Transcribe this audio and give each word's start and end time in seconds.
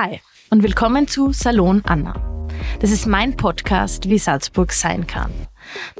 Hi 0.00 0.18
und 0.48 0.62
willkommen 0.62 1.08
zu 1.08 1.30
Salon 1.32 1.82
Anna. 1.84 2.14
Das 2.80 2.90
ist 2.90 3.06
mein 3.06 3.36
Podcast, 3.36 4.08
wie 4.08 4.16
Salzburg 4.16 4.72
sein 4.72 5.06
kann. 5.06 5.30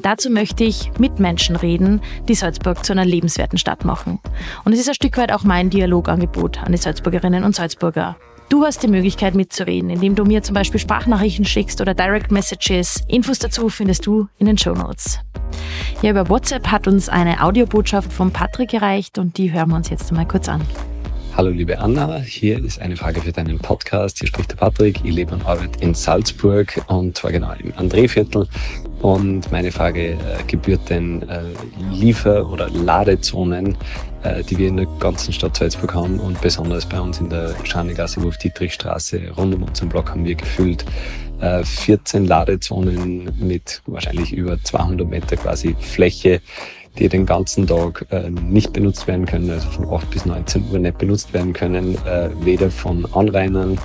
Dazu 0.00 0.30
möchte 0.30 0.64
ich 0.64 0.91
mit 0.98 1.19
Menschen 1.19 1.54
reden, 1.54 2.00
die 2.27 2.34
Salzburg 2.34 2.82
zu 2.82 2.93
einer 2.95 3.05
lebenswerten 3.05 3.59
Stadt 3.59 3.84
machen. 3.84 4.18
Und 4.64 4.73
es 4.73 4.80
ist 4.80 4.89
ein 4.89 4.95
Stück 4.95 5.18
weit 5.18 5.32
auch 5.32 5.45
mein 5.45 5.68
Dialogangebot 5.68 6.62
an 6.62 6.73
die 6.73 6.79
Salzburgerinnen 6.79 7.45
und 7.45 7.55
Salzburger. 7.55 8.16
Du 8.48 8.64
hast 8.64 8.82
die 8.82 8.89
Möglichkeit 8.89 9.34
mitzureden, 9.34 9.91
indem 9.91 10.14
du 10.14 10.25
mir 10.25 10.43
zum 10.43 10.55
Beispiel 10.55 10.80
Sprachnachrichten 10.80 11.45
schickst 11.45 11.82
oder 11.82 11.93
Direct 11.93 12.32
Messages. 12.32 13.05
Infos 13.07 13.39
dazu 13.39 13.69
findest 13.69 14.07
du 14.07 14.29
in 14.39 14.46
den 14.46 14.57
Show 14.57 14.73
Notes. 14.73 15.21
Ja, 16.01 16.12
über 16.12 16.30
WhatsApp 16.30 16.69
hat 16.69 16.89
uns 16.89 17.11
eine 17.11 17.43
Audiobotschaft 17.43 18.11
von 18.11 18.32
Patrick 18.32 18.73
erreicht 18.73 19.19
und 19.19 19.37
die 19.37 19.53
hören 19.53 19.69
wir 19.69 19.77
uns 19.77 19.91
jetzt 19.91 20.11
mal 20.11 20.27
kurz 20.27 20.48
an. 20.48 20.62
Hallo 21.37 21.51
liebe 21.51 21.79
Anna, 21.79 22.19
hier 22.19 22.62
ist 22.62 22.80
eine 22.80 22.97
Frage 22.97 23.20
für 23.20 23.30
deinen 23.30 23.59
Podcast. 23.59 24.19
Hier 24.19 24.27
spricht 24.27 24.51
der 24.51 24.57
Patrick. 24.57 25.01
Ich 25.05 25.12
lebe 25.15 25.33
und 25.33 25.47
arbeite 25.47 25.79
in 25.80 25.95
Salzburg 25.95 26.84
und 26.88 27.16
zwar 27.16 27.30
genau 27.30 27.52
im 27.52 27.73
Andréviertel. 27.73 28.48
Und 29.01 29.51
meine 29.52 29.71
Frage 29.71 30.11
äh, 30.11 30.16
gebührt 30.48 30.91
den 30.91 31.23
äh, 31.29 31.43
Liefer- 31.93 32.51
oder 32.51 32.69
Ladezonen, 32.69 33.79
äh, 34.24 34.43
die 34.43 34.59
wir 34.59 34.69
in 34.69 34.79
der 34.79 34.87
ganzen 34.98 35.33
Stadt 35.33 35.57
Salzburg 35.57 35.95
haben 35.95 36.19
und 36.19 36.41
besonders 36.41 36.85
bei 36.85 37.01
uns 37.01 37.21
in 37.21 37.30
der 37.30 37.55
Scharnegasse, 37.65 38.21
Wolf-Dietrich-Straße, 38.23 39.30
rund 39.37 39.55
um 39.55 39.62
unseren 39.62 39.88
Block 39.88 40.10
haben 40.10 40.24
wir 40.24 40.35
gefüllt 40.35 40.85
14 41.62 42.24
äh, 42.24 42.27
Ladezonen 42.27 43.30
mit 43.38 43.83
wahrscheinlich 43.87 44.33
über 44.33 44.62
200 44.62 45.09
Meter 45.09 45.37
quasi 45.37 45.74
Fläche 45.80 46.43
die 46.99 47.09
den 47.09 47.27
ganzen 47.27 47.67
Tag 47.67 48.05
äh, 48.11 48.30
nicht 48.30 48.73
benutzt 48.73 49.07
werden 49.07 49.27
können, 49.27 49.51
also 49.51 49.69
von 49.71 49.93
8 49.93 50.11
bis 50.11 50.27
19 50.27 50.71
Uhr 50.71 50.79
nicht 50.79 50.99
benutzt 50.99 51.33
werden 51.33 51.53
können, 51.53 51.95
äh, 52.07 52.30
weder 52.41 52.71
von 52.71 53.07
Anrainern 53.13 53.79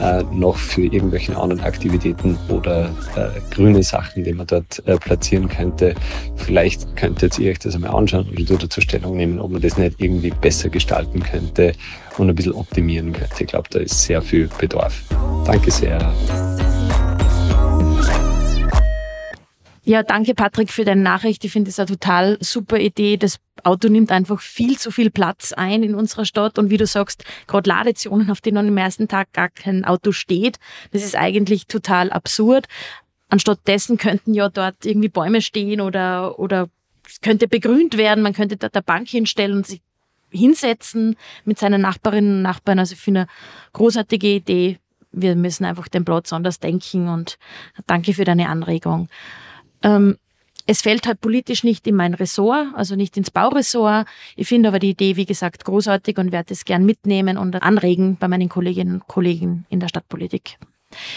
äh, 0.00 0.22
noch 0.32 0.56
für 0.56 0.82
irgendwelche 0.82 1.36
anderen 1.36 1.62
Aktivitäten 1.62 2.38
oder 2.48 2.86
äh, 3.16 3.54
grüne 3.54 3.82
Sachen, 3.82 4.24
die 4.24 4.32
man 4.32 4.46
dort 4.46 4.82
äh, 4.86 4.96
platzieren 4.96 5.48
könnte. 5.48 5.94
Vielleicht 6.36 6.96
könntet 6.96 7.38
ihr 7.38 7.50
euch 7.50 7.58
das 7.58 7.74
einmal 7.74 7.94
anschauen 7.94 8.26
oder 8.28 8.56
dazu 8.56 8.80
Stellung 8.80 9.16
nehmen, 9.16 9.38
ob 9.40 9.50
man 9.50 9.60
das 9.60 9.76
nicht 9.76 10.00
irgendwie 10.00 10.30
besser 10.30 10.68
gestalten 10.68 11.22
könnte 11.22 11.72
und 12.18 12.28
ein 12.28 12.34
bisschen 12.34 12.52
optimieren 12.52 13.12
könnte. 13.12 13.34
Ich 13.40 13.46
glaube, 13.46 13.68
da 13.70 13.80
ist 13.80 14.02
sehr 14.02 14.22
viel 14.22 14.48
Bedarf. 14.58 15.02
Danke 15.44 15.70
sehr. 15.70 16.12
Ja, 19.92 20.02
danke 20.02 20.34
Patrick 20.34 20.70
für 20.70 20.86
deine 20.86 21.02
Nachricht. 21.02 21.44
Ich 21.44 21.52
finde 21.52 21.68
es 21.68 21.78
eine 21.78 21.86
total 21.86 22.38
super 22.40 22.78
Idee. 22.78 23.18
Das 23.18 23.40
Auto 23.62 23.88
nimmt 23.88 24.10
einfach 24.10 24.40
viel 24.40 24.78
zu 24.78 24.90
viel 24.90 25.10
Platz 25.10 25.52
ein 25.52 25.82
in 25.82 25.94
unserer 25.94 26.24
Stadt. 26.24 26.58
Und 26.58 26.70
wie 26.70 26.78
du 26.78 26.86
sagst, 26.86 27.26
gerade 27.46 27.68
Ladezonen, 27.68 28.30
auf 28.30 28.40
denen 28.40 28.68
am 28.68 28.78
ersten 28.78 29.06
Tag 29.06 29.34
gar 29.34 29.50
kein 29.50 29.84
Auto 29.84 30.12
steht, 30.12 30.58
das 30.92 31.04
ist 31.04 31.14
eigentlich 31.14 31.66
total 31.66 32.10
absurd. 32.10 32.68
Anstatt 33.28 33.58
dessen 33.66 33.98
könnten 33.98 34.32
ja 34.32 34.48
dort 34.48 34.86
irgendwie 34.86 35.10
Bäume 35.10 35.42
stehen 35.42 35.82
oder, 35.82 36.38
oder 36.38 36.70
es 37.06 37.20
könnte 37.20 37.46
begrünt 37.46 37.98
werden. 37.98 38.22
Man 38.22 38.32
könnte 38.32 38.56
dort 38.56 38.74
eine 38.74 38.82
Bank 38.82 39.10
hinstellen 39.10 39.58
und 39.58 39.66
sich 39.66 39.82
hinsetzen 40.30 41.16
mit 41.44 41.58
seinen 41.58 41.82
Nachbarinnen 41.82 42.36
und 42.36 42.42
Nachbarn. 42.42 42.78
Also 42.78 42.94
ich 42.94 43.00
finde 43.02 43.20
eine 43.20 43.28
großartige 43.74 44.36
Idee. 44.36 44.78
Wir 45.10 45.36
müssen 45.36 45.66
einfach 45.66 45.88
den 45.88 46.06
Platz 46.06 46.32
anders 46.32 46.60
denken 46.60 47.08
und 47.10 47.36
danke 47.86 48.14
für 48.14 48.24
deine 48.24 48.48
Anregung. 48.48 49.10
Ähm, 49.82 50.16
es 50.66 50.80
fällt 50.82 51.06
halt 51.06 51.20
politisch 51.20 51.64
nicht 51.64 51.86
in 51.86 51.96
mein 51.96 52.14
Ressort, 52.14 52.68
also 52.74 52.94
nicht 52.94 53.16
ins 53.16 53.30
Bauressort. 53.30 54.06
Ich 54.36 54.46
finde 54.46 54.68
aber 54.68 54.78
die 54.78 54.90
Idee, 54.90 55.16
wie 55.16 55.26
gesagt, 55.26 55.64
großartig 55.64 56.18
und 56.18 56.30
werde 56.30 56.54
es 56.54 56.64
gern 56.64 56.86
mitnehmen 56.86 57.36
und 57.36 57.60
anregen 57.62 58.16
bei 58.16 58.28
meinen 58.28 58.48
Kolleginnen 58.48 58.94
und 58.94 59.08
Kollegen 59.08 59.66
in 59.70 59.80
der 59.80 59.88
Stadtpolitik. 59.88 60.58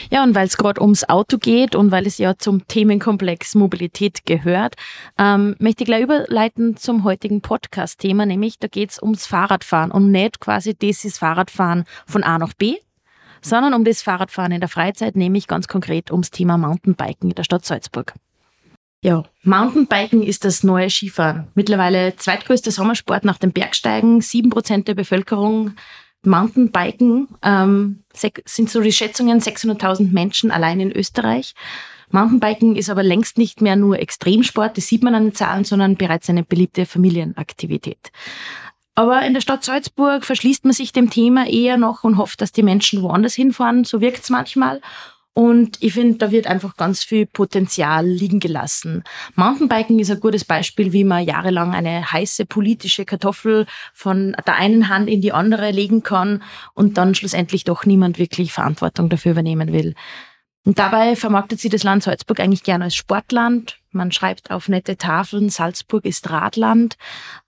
Ja, 0.10 0.24
und 0.24 0.36
weil 0.36 0.48
es 0.48 0.58
gerade 0.58 0.82
ums 0.82 1.08
Auto 1.08 1.38
geht 1.38 1.76
und 1.76 1.92
weil 1.92 2.08
es 2.08 2.18
ja 2.18 2.38
zum 2.38 2.68
Themenkomplex 2.68 3.56
Mobilität 3.56 4.25
gehört, 4.25 4.75
ähm, 5.18 5.56
möchte 5.59 5.84
ich 5.84 5.88
gleich 5.88 6.04
überleiten 6.04 6.78
zum 6.78 7.04
heutigen 7.04 7.42
Podcast-Thema, 7.42 8.25
nämlich 8.25 8.58
da 8.58 8.68
geht 8.68 8.92
es 8.92 9.02
ums 9.02 9.28
Fahrradfahren 9.28 9.92
und 9.92 10.12
nicht 10.12 10.40
quasi 10.40 10.74
dieses 10.74 11.18
Fahrradfahren 11.18 11.86
von 12.06 12.24
A 12.24 12.40
nach 12.40 12.54
B, 12.54 12.75
sondern 13.42 13.74
um 13.74 13.84
das 13.84 14.02
Fahrradfahren 14.02 14.54
in 14.54 14.62
der 14.62 14.70
Freizeit, 14.70 15.16
nämlich 15.16 15.48
ganz 15.48 15.68
konkret 15.68 16.09
ums 16.09 16.31
Thema 16.31 16.58
Mountainbiken 16.58 17.30
in 17.30 17.36
der 17.36 17.44
Stadt 17.44 17.66
Salzburg. 17.66 18.14
Ja, 19.06 19.24
Mountainbiken 19.44 20.24
ist 20.24 20.46
das 20.46 20.64
neue 20.64 20.90
Skifahren. 20.90 21.48
Mittlerweile 21.54 22.16
zweitgrößter 22.16 22.72
Sommersport 22.72 23.24
nach 23.24 23.38
dem 23.38 23.52
Bergsteigen. 23.52 24.20
Sieben 24.20 24.50
Prozent 24.50 24.88
der 24.88 24.96
Bevölkerung 24.96 25.76
Mountainbiken 26.24 27.28
ähm, 27.44 28.04
sind 28.16 28.72
so 28.72 28.82
die 28.82 28.92
Schätzungen 28.92 29.42
600.000 29.42 30.12
Menschen 30.12 30.50
allein 30.50 30.80
in 30.80 30.92
Österreich. 30.92 31.54
Mountainbiken 32.10 32.76
ist 32.76 32.90
aber 32.90 33.04
längst 33.04 33.38
nicht 33.38 33.62
mehr 33.62 33.76
nur 33.76 34.00
Extremsport, 34.00 34.76
das 34.76 34.88
sieht 34.88 35.04
man 35.04 35.14
an 35.14 35.26
den 35.26 35.36
Zahlen, 35.36 35.66
sondern 35.66 35.98
bereits 35.98 36.28
eine 36.32 36.42
beliebte 36.44 36.88
Familienaktivität. 36.88 38.12
Aber 38.96 39.22
in 39.24 39.36
der 39.36 39.42
Stadt 39.42 39.64
Salzburg 39.64 40.26
verschließt 40.26 40.66
man 40.66 40.74
sich 40.74 40.94
dem 40.94 41.12
Thema 41.12 41.48
eher 41.48 41.78
noch 41.78 42.04
und 42.04 42.18
hofft, 42.18 42.42
dass 42.42 42.54
die 42.54 42.64
Menschen 42.64 43.04
woanders 43.04 43.36
hinfahren. 43.36 43.84
So 43.84 44.02
wirkt 44.02 44.24
es 44.24 44.32
manchmal. 44.32 44.82
Und 45.38 45.78
ich 45.81 45.91
finde, 45.91 46.18
da 46.18 46.31
wird 46.31 46.47
einfach 46.47 46.78
ganz 46.78 47.03
viel 47.03 47.25
Potenzial 47.25 48.07
liegen 48.07 48.40
gelassen. 48.40 49.03
Mountainbiken 49.35 50.00
ist 50.00 50.09
ein 50.09 50.22
gutes 50.22 50.46
Beispiel, 50.46 50.94
wie 50.94 51.03
man 51.03 51.25
jahrelang 51.25 51.73
eine 51.73 52.09
heiße 52.09 52.46
politische 52.46 53.03
Kartoffel 53.03 53.66
von 53.94 54.34
der 54.47 54.56
einen 54.56 54.88
Hand 54.88 55.09
in 55.09 55.19
die 55.19 55.34
andere 55.34 55.72
legen 55.72 56.03
kann 56.03 56.41
und 56.74 56.97
dann 56.97 57.16
schlussendlich 57.16 57.66
doch 57.66 57.85
niemand 57.85 58.18
wirklich 58.18 58.53
Verantwortung 58.53 59.09
dafür 59.09 59.34
übernehmen 59.34 59.74
will. 59.74 59.94
Und 60.66 60.80
dabei 60.80 61.16
vermarktet 61.16 61.59
sie 61.59 61.70
das 61.70 61.84
Land 61.84 62.03
Salzburg 62.03 62.40
eigentlich 62.40 62.64
gerne 62.64 62.86
als 62.86 62.96
Sportland. 62.96 63.78
Man 63.92 64.12
schreibt 64.12 64.52
auf 64.52 64.68
nette 64.68 64.98
Tafeln, 64.98 65.50
Salzburg 65.50 66.03
ist 66.06 66.30
Radland. 66.31 66.98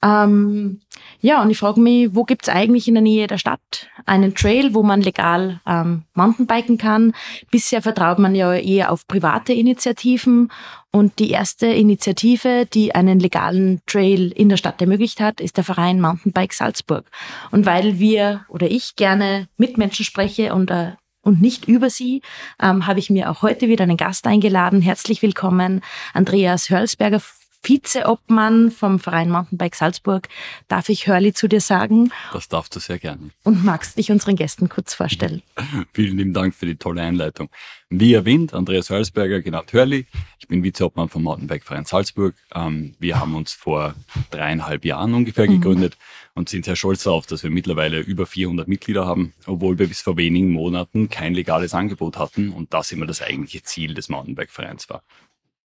Ähm, 0.03 0.81
ja, 1.19 1.41
und 1.41 1.50
ich 1.50 1.57
frage 1.57 1.81
mich, 1.81 2.16
wo 2.16 2.23
gibt's 2.23 2.47
eigentlich 2.47 2.88
in 2.88 2.94
der 2.94 3.01
Nähe 3.01 3.27
der 3.27 3.39
Stadt 3.39 3.89
einen 4.06 4.35
Trail, 4.35 4.73
wo 4.73 4.83
man 4.83 5.01
legal 5.01 5.59
ähm, 5.66 6.03
Mountainbiken 6.13 6.77
kann? 6.77 7.13
Bisher 7.51 7.81
vertraut 7.81 8.19
man 8.19 8.35
ja 8.35 8.53
eher 8.53 8.91
auf 8.91 9.07
private 9.07 9.51
Initiativen. 9.51 10.51
Und 10.91 11.19
die 11.19 11.31
erste 11.31 11.67
Initiative, 11.67 12.66
die 12.66 12.95
einen 12.95 13.19
legalen 13.19 13.81
Trail 13.88 14.31
in 14.31 14.47
der 14.47 14.57
Stadt 14.57 14.79
ermöglicht 14.79 15.19
hat, 15.19 15.41
ist 15.41 15.57
der 15.57 15.63
Verein 15.63 16.00
Mountainbike 16.00 16.53
Salzburg. 16.53 17.09
Und 17.51 17.66
weil 17.66 18.00
wir 18.00 18.45
oder 18.47 18.69
ich 18.69 18.95
gerne 18.95 19.47
mit 19.57 19.77
Menschen 19.77 20.06
spreche 20.06 20.53
und 20.53 20.72
äh, 20.72 20.94
und 21.27 21.41
nicht 21.41 21.67
über 21.67 21.89
sie, 21.89 22.21
ähm, 22.61 22.88
habe 22.88 22.99
ich 22.99 23.09
mir 23.09 23.29
auch 23.29 23.41
heute 23.41 23.67
wieder 23.67 23.83
einen 23.83 23.97
Gast 23.97 24.25
eingeladen. 24.25 24.81
Herzlich 24.81 25.21
willkommen, 25.21 25.81
Andreas 26.13 26.69
Hörlsberger, 26.69 27.21
Vizeobmann 27.63 28.72
vom 28.72 29.00
Verein 29.00 29.29
Mountainbike 29.29 29.75
Salzburg. 29.75 30.28
Darf 30.68 30.90
ich 30.90 31.07
Hörli 31.07 31.34
zu 31.34 31.47
dir 31.47 31.62
sagen? 31.62 32.12
Das 32.31 32.47
darfst 32.47 32.75
du 32.75 32.79
sehr 32.79 33.00
gerne. 33.00 33.29
Und 33.44 33.66
magst 33.66 33.97
dich 33.97 34.12
unseren 34.12 34.35
Gästen 34.35 34.69
kurz 34.69 34.94
vorstellen? 34.94 35.41
Vielen 35.94 36.18
lieben 36.18 36.34
Dank 36.34 36.56
für 36.56 36.66
die 36.66 36.78
tolle 36.78 37.01
Einleitung. 37.01 37.50
Wie 37.90 38.13
erwähnt, 38.13 38.53
Andreas 38.53 38.90
Hörlsberger, 38.90 39.41
genannt 39.41 39.72
Hörli. 39.73 40.07
Ich 40.40 40.47
bin 40.47 40.63
Vizeobmann 40.63 41.09
vom 41.09 41.23
Mountainbike 41.23 41.63
Verein 41.63 41.85
Salzburg. 41.85 42.35
Ähm, 42.53 42.95
wir 43.00 43.19
haben 43.19 43.35
uns 43.35 43.53
vor 43.53 43.95
dreieinhalb 44.29 44.85
Jahren 44.85 45.13
ungefähr 45.13 45.47
mhm. 45.50 45.62
gegründet 45.62 45.97
und 46.34 46.50
sind 46.50 46.66
sehr 46.66 46.75
stolz 46.75 47.03
darauf, 47.03 47.25
dass 47.25 47.44
wir 47.44 47.50
mittlerweile 47.50 48.00
über 48.00 48.25
400 48.25 48.68
Mitglieder 48.68 49.06
haben, 49.06 49.34
obwohl 49.45 49.79
wir 49.79 49.88
bis 49.88 50.01
vor 50.01 50.18
wenigen 50.18 50.51
Monaten 50.51 51.09
kein 51.09 51.34
legales 51.34 51.74
Angebot 51.74 52.18
hatten 52.18 52.51
und 52.51 52.74
das 52.74 52.91
immer 52.91 53.06
das 53.06 53.22
eigentliche 53.22 53.63
Ziel 53.63 53.94
des 53.94 54.09
Mountainbike 54.09 54.51
Vereins 54.51 54.89
war. 54.89 55.01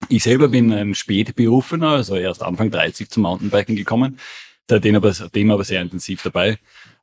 Ich 0.09 0.23
selber 0.23 0.49
bin 0.49 0.73
ein 0.73 0.95
Spätberufener, 0.95 1.89
also 1.91 2.17
erst 2.17 2.43
Anfang 2.43 2.71
30 2.71 3.11
zum 3.11 3.25
Mountainbiken 3.25 3.77
gekommen, 3.77 4.19
seitdem 4.69 4.95
aber, 4.95 5.13
seitdem 5.13 5.51
aber 5.51 5.65
sehr 5.65 5.83
intensiv 5.83 6.23
dabei 6.23 6.59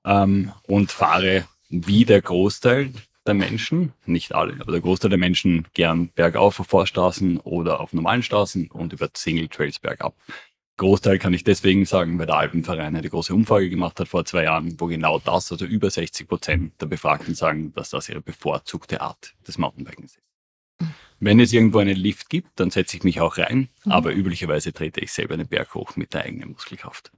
ähm, 0.06 0.52
und 0.64 0.92
fahre 0.92 1.46
wie 1.70 2.06
der 2.06 2.22
Großteil 2.22 2.92
der 3.28 3.34
Menschen, 3.34 3.94
nicht 4.06 4.34
alle, 4.34 4.54
aber 4.60 4.72
der 4.72 4.82
Großteil 4.82 5.10
der 5.10 5.20
Menschen 5.20 5.68
gern 5.74 6.10
bergauf 6.16 6.60
auf 6.60 6.68
Vorstraßen 6.68 7.40
oder 7.40 7.80
auf 7.80 7.94
normalen 7.94 8.24
Straßen 8.24 8.70
und 8.72 8.94
über 8.94 9.10
Single 9.14 9.50
Trails 9.50 9.80
bergab. 9.80 10.16
Großteil 10.78 11.20
kann 11.20 11.34
ich 11.34 11.44
deswegen 11.44 11.86
sagen, 11.86 12.20
weil 12.20 12.26
der 12.26 12.36
Alpenverein 12.36 12.96
eine 12.96 13.10
große 13.10 13.34
Umfrage 13.34 13.70
gemacht 13.70 14.00
hat 14.00 14.10
vor 14.10 14.26
zwei 14.26 14.44
Jahren, 14.44 14.80
wo 14.80 14.88
genau 14.88 15.20
das, 15.20 15.52
also 15.52 15.66
über 15.66 15.90
60 15.90 16.28
Prozent 16.28 16.82
der 16.82 16.88
Befragten 16.88 17.34
sagen, 17.34 17.74
dass 17.74 17.92
das 17.92 18.10
ihre 18.10 18.22
bevorzugte 18.22 19.00
Art 19.00 19.34
des 19.48 19.58
Mountainbikens 19.58 20.18
ist. 20.18 20.90
Wenn 21.20 21.40
es 21.40 21.54
irgendwo 21.54 21.80
einen 21.80 21.96
Lift 21.96 22.30
gibt, 22.30 22.60
dann 22.60 22.70
setze 22.70 22.98
ich 22.98 23.04
mich 23.04 23.22
auch 23.22 23.38
rein, 23.38 23.70
mhm. 23.86 23.92
aber 23.92 24.14
üblicherweise 24.14 24.74
trete 24.74 25.02
ich 25.02 25.12
selber 25.12 25.38
den 25.38 25.48
Berg 25.48 25.74
hoch 25.74 25.96
mit 25.96 26.14
der 26.14 26.26
eigenen 26.26 26.52
Muskelkraft. 26.52 27.12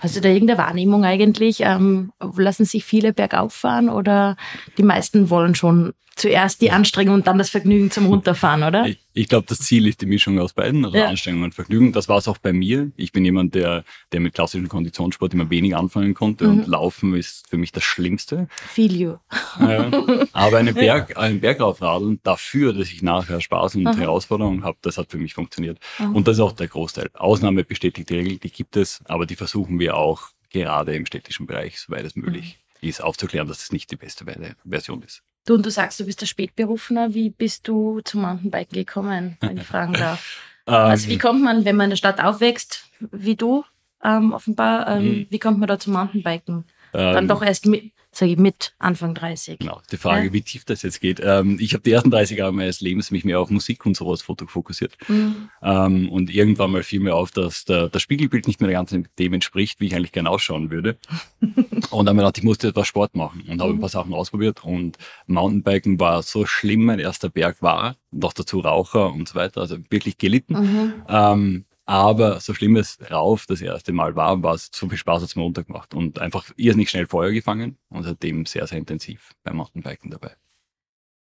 Hast 0.00 0.16
du 0.16 0.20
da 0.20 0.28
irgendeine 0.28 0.58
Wahrnehmung 0.58 1.04
eigentlich? 1.04 1.60
Ähm, 1.60 2.12
lassen 2.36 2.64
sich 2.64 2.84
viele 2.84 3.12
bergauf 3.12 3.52
fahren 3.52 3.88
oder 3.88 4.36
die 4.78 4.82
meisten 4.82 5.30
wollen 5.30 5.54
schon 5.54 5.94
zuerst 6.16 6.60
die 6.60 6.70
Anstrengung 6.70 7.14
und 7.14 7.26
dann 7.26 7.38
das 7.38 7.50
Vergnügen 7.50 7.90
zum 7.90 8.06
Runterfahren, 8.06 8.62
oder? 8.62 8.86
Ich, 8.86 9.03
Ich 9.16 9.28
glaube, 9.28 9.46
das 9.48 9.60
Ziel 9.60 9.86
ist 9.86 10.00
die 10.00 10.06
Mischung 10.06 10.40
aus 10.40 10.52
beiden, 10.52 10.84
also 10.84 10.96
ja. 10.96 11.06
Anstrengung 11.06 11.44
und 11.44 11.54
Vergnügen. 11.54 11.92
Das 11.92 12.08
war 12.08 12.18
es 12.18 12.26
auch 12.26 12.38
bei 12.38 12.52
mir. 12.52 12.90
Ich 12.96 13.12
bin 13.12 13.24
jemand, 13.24 13.54
der, 13.54 13.84
der 14.10 14.18
mit 14.18 14.34
klassischem 14.34 14.68
Konditionssport 14.68 15.32
immer 15.34 15.48
wenig 15.50 15.76
anfangen 15.76 16.14
konnte 16.14 16.48
mhm. 16.48 16.50
und 16.50 16.66
Laufen 16.66 17.14
ist 17.14 17.48
für 17.48 17.56
mich 17.56 17.70
das 17.70 17.84
Schlimmste. 17.84 18.48
Feel 18.50 18.92
you. 18.92 19.16
Ja. 19.60 19.88
Aber 20.32 20.58
einen 20.58 20.74
Berg, 20.74 21.16
einen 21.16 21.40
Berg 21.40 21.60
aufradeln 21.60 22.18
dafür, 22.24 22.72
dass 22.72 22.90
ich 22.90 23.02
nachher 23.02 23.40
Spaß 23.40 23.76
und 23.76 23.84
mhm. 23.84 23.96
Herausforderungen 23.96 24.64
habe, 24.64 24.78
das 24.82 24.98
hat 24.98 25.12
für 25.12 25.18
mich 25.18 25.34
funktioniert. 25.34 25.78
Mhm. 26.00 26.16
Und 26.16 26.26
das 26.26 26.38
ist 26.38 26.40
auch 26.40 26.52
der 26.52 26.66
Großteil. 26.66 27.08
Ausnahme 27.14 27.62
bestätigt 27.62 28.10
die 28.10 28.16
Regel, 28.16 28.38
die 28.38 28.50
gibt 28.50 28.76
es, 28.76 29.00
aber 29.04 29.26
die 29.26 29.36
versuchen 29.36 29.78
wir 29.78 29.96
auch 29.96 30.30
gerade 30.50 30.96
im 30.96 31.06
städtischen 31.06 31.46
Bereich, 31.46 31.78
soweit 31.78 32.04
es 32.04 32.16
möglich 32.16 32.58
mhm. 32.80 32.88
ist, 32.88 33.00
aufzuklären, 33.00 33.46
dass 33.46 33.58
es 33.58 33.64
das 33.64 33.72
nicht 33.72 33.92
die 33.92 33.96
beste 33.96 34.24
Version 34.64 35.02
ist. 35.02 35.22
Du 35.46 35.54
und 35.54 35.66
du 35.66 35.70
sagst, 35.70 36.00
du 36.00 36.06
bist 36.06 36.20
der 36.20 36.26
Spätberufener. 36.26 37.14
Wie 37.14 37.30
bist 37.30 37.68
du 37.68 38.00
zum 38.04 38.22
Mountainbiken 38.22 38.74
gekommen, 38.74 39.36
wenn 39.40 39.58
ich 39.58 39.64
fragen 39.64 39.92
darf? 39.92 40.40
also 40.66 41.08
wie 41.08 41.14
ähm. 41.14 41.18
kommt 41.20 41.42
man, 41.42 41.64
wenn 41.64 41.76
man 41.76 41.84
in 41.84 41.90
der 41.90 41.96
Stadt 41.96 42.22
aufwächst, 42.22 42.86
wie 43.12 43.36
du 43.36 43.64
ähm, 44.02 44.32
offenbar, 44.32 44.88
ähm, 44.88 45.04
mhm. 45.04 45.26
wie 45.30 45.38
kommt 45.38 45.58
man 45.58 45.68
da 45.68 45.78
zum 45.78 45.92
Mountainbiken? 45.92 46.64
Dann 46.92 47.24
ähm, 47.24 47.28
doch 47.28 47.42
erst 47.42 47.66
mit, 47.66 47.92
sage 48.16 48.32
ich, 48.32 48.38
mit 48.38 48.74
Anfang 48.78 49.14
30. 49.14 49.58
Genau, 49.58 49.80
die 49.90 49.96
Frage, 49.96 50.26
ja? 50.26 50.32
wie 50.32 50.42
tief 50.42 50.64
das 50.64 50.82
jetzt 50.82 51.00
geht. 51.00 51.20
Ähm, 51.22 51.58
ich 51.60 51.72
habe 51.74 51.82
die 51.82 51.92
ersten 51.92 52.10
30 52.10 52.38
Jahre 52.38 52.52
meines 52.52 52.80
Lebens 52.80 53.10
mich 53.10 53.24
mehr 53.24 53.40
auf 53.40 53.50
Musik 53.50 53.84
und 53.86 53.96
sowas 53.96 54.22
fokussiert. 54.22 54.96
Mhm. 55.08 55.48
Ähm, 55.62 56.08
und 56.10 56.32
irgendwann 56.32 56.72
mal 56.72 56.82
fiel 56.82 57.00
mir 57.00 57.14
auf, 57.14 57.30
dass 57.30 57.64
der, 57.64 57.88
das 57.88 58.02
Spiegelbild 58.02 58.46
nicht 58.46 58.60
mehr 58.60 58.70
ganz 58.70 58.94
dem 59.18 59.32
entspricht, 59.32 59.80
wie 59.80 59.86
ich 59.86 59.94
eigentlich 59.94 60.12
gerne 60.12 60.30
ausschauen 60.30 60.70
würde. 60.70 60.96
und 61.40 62.06
dann 62.06 62.08
habe 62.08 62.16
ich 62.16 62.16
gedacht, 62.18 62.38
ich 62.38 62.44
musste 62.44 62.68
etwas 62.68 62.86
Sport 62.86 63.14
machen 63.14 63.44
und 63.48 63.60
habe 63.60 63.72
mhm. 63.72 63.78
ein 63.78 63.80
paar 63.80 63.88
Sachen 63.88 64.14
ausprobiert. 64.14 64.64
Und 64.64 64.98
Mountainbiken 65.26 65.98
war 66.00 66.22
so 66.22 66.46
schlimm, 66.46 66.84
mein 66.84 66.98
erster 66.98 67.28
Berg 67.28 67.62
war, 67.62 67.96
noch 68.10 68.32
dazu 68.32 68.60
Raucher 68.60 69.12
und 69.12 69.28
so 69.28 69.34
weiter, 69.34 69.60
also 69.60 69.78
wirklich 69.90 70.18
gelitten. 70.18 70.54
Mhm. 70.54 70.92
Ähm, 71.08 71.64
aber 71.86 72.40
so 72.40 72.54
schlimm 72.54 72.76
es 72.76 72.98
rauf 73.10 73.46
das 73.46 73.60
erste 73.60 73.92
Mal 73.92 74.16
war, 74.16 74.42
war 74.42 74.54
es 74.54 74.70
so 74.72 74.88
viel 74.88 74.98
Spaß 74.98 75.22
hat 75.22 75.28
es 75.28 75.36
mir 75.36 75.42
runtergemacht 75.42 75.94
und 75.94 76.18
einfach 76.18 76.50
irrsinnig 76.56 76.90
schnell 76.90 77.06
Feuer 77.06 77.32
gefangen 77.32 77.78
und 77.88 78.04
seitdem 78.04 78.46
sehr, 78.46 78.66
sehr 78.66 78.78
intensiv 78.78 79.32
beim 79.42 79.56
Mountainbiken 79.56 80.10
dabei. 80.10 80.36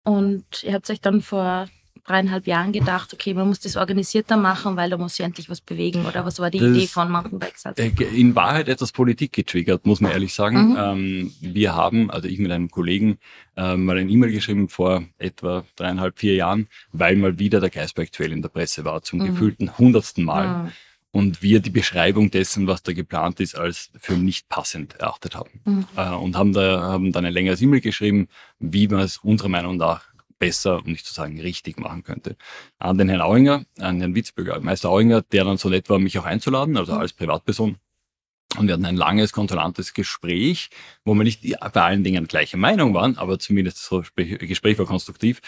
Und 0.05 0.63
ihr 0.63 0.75
habt 0.75 0.89
euch 0.91 1.01
dann 1.01 1.21
vor 1.21 1.69
dreieinhalb 2.05 2.47
Jahren 2.47 2.73
gedacht, 2.73 3.15
okay, 3.15 3.33
man 3.33 3.47
muss 3.47 3.61
das 3.61 3.77
organisierter 3.77 4.37
machen, 4.37 4.77
weil 4.77 4.91
da 4.91 4.97
muss 4.97 5.17
sich 5.17 5.25
endlich 5.25 5.49
was 5.49 5.61
bewegen? 5.61 6.05
Oder 6.07 6.25
was 6.25 6.41
war 6.41 6.51
die 6.51 6.59
das 6.59 6.69
Idee 6.71 6.87
von 6.87 7.11
Mountainbikes? 7.11 7.65
Äh, 7.77 7.93
in 8.15 8.35
Wahrheit 8.35 8.69
etwas 8.69 8.93
Politik 8.93 9.33
getriggert, 9.33 9.87
muss 9.87 10.01
man 10.01 10.11
ehrlich 10.13 10.35
sagen. 10.35 10.71
Mhm. 10.71 10.77
Ähm, 10.79 11.33
wir 11.41 11.75
haben, 11.75 12.11
also 12.11 12.29
ich 12.29 12.39
mit 12.39 12.51
einem 12.51 12.71
Kollegen, 12.71 13.19
äh, 13.57 13.77
mal 13.77 13.99
ein 13.99 14.09
E-Mail 14.09 14.33
geschrieben 14.33 14.69
vor 14.69 15.05
etwa 15.19 15.65
dreieinhalb, 15.77 16.19
vier 16.19 16.35
Jahren, 16.35 16.69
weil 16.93 17.17
mal 17.17 17.39
wieder 17.39 17.61
der 17.61 17.71
Geisberg 17.71 18.11
Trail 18.11 18.33
in 18.33 18.43
der 18.43 18.49
Presse 18.49 18.85
war, 18.85 19.03
zum 19.03 19.21
mhm. 19.21 19.27
gefühlten 19.27 19.79
hundertsten 19.79 20.25
Mal. 20.25 20.65
Mhm. 20.65 20.73
Und 21.15 21.43
wir 21.43 21.61
die 21.61 21.69
Beschreibung 21.69 22.31
dessen, 22.31 22.67
was 22.67 22.83
da 22.83 22.95
geplant 22.95 23.39
ist, 23.39 23.55
als 23.55 23.91
für 24.01 24.15
nicht 24.15 24.49
passend 24.49 24.95
erachtet 24.99 25.37
haben. 25.37 25.61
Mhm. 25.65 25.85
Äh, 25.95 26.09
und 26.15 26.37
haben 26.37 26.53
da 26.53 26.81
haben 26.81 27.13
dann 27.13 27.27
ein 27.27 27.35
längeres 27.35 27.61
E-Mail 27.61 27.83
geschrieben, 27.83 28.29
wie 28.59 28.89
man 28.89 29.01
es 29.01 29.19
unserer 29.19 29.51
Meinung 29.51 29.77
nach 29.77 30.12
besser, 30.43 30.81
um 30.85 30.91
nicht 30.91 31.07
zu 31.07 31.15
sagen 31.15 31.41
richtig 31.41 31.79
machen 31.79 32.03
könnte. 32.03 32.37
An 32.81 32.99
den 32.99 33.09
Herrn 33.09 33.21
Auinger, 33.21 33.65
an 33.79 34.01
Herrn 34.01 34.17
Witzbürger, 34.17 34.59
Meister 34.59 34.91
Auinger, 34.91 35.23
der 35.23 35.45
dann 35.45 35.57
so 35.57 35.69
nett 35.69 35.89
war, 35.89 36.01
mich 36.01 36.19
auch 36.19 36.25
einzuladen, 36.25 36.77
also 36.77 36.95
als 36.95 37.13
Privatperson. 37.13 37.77
Und 38.59 38.67
wir 38.67 38.75
hatten 38.75 38.85
ein 38.85 38.97
langes, 38.97 39.31
kontrollantes 39.31 39.95
Gespräch, 39.95 40.71
wo 41.05 41.15
wir 41.15 41.23
nicht 41.23 41.43
bei 41.43 41.83
allen 41.83 42.03
Dingen 42.03 42.27
gleicher 42.27 42.59
Meinung 42.59 42.93
waren, 42.93 43.17
aber 43.19 43.39
zumindest 43.39 43.89
das 43.89 44.13
Gespräch 44.17 44.79
war 44.81 44.87
konstruktiv. 44.87 45.41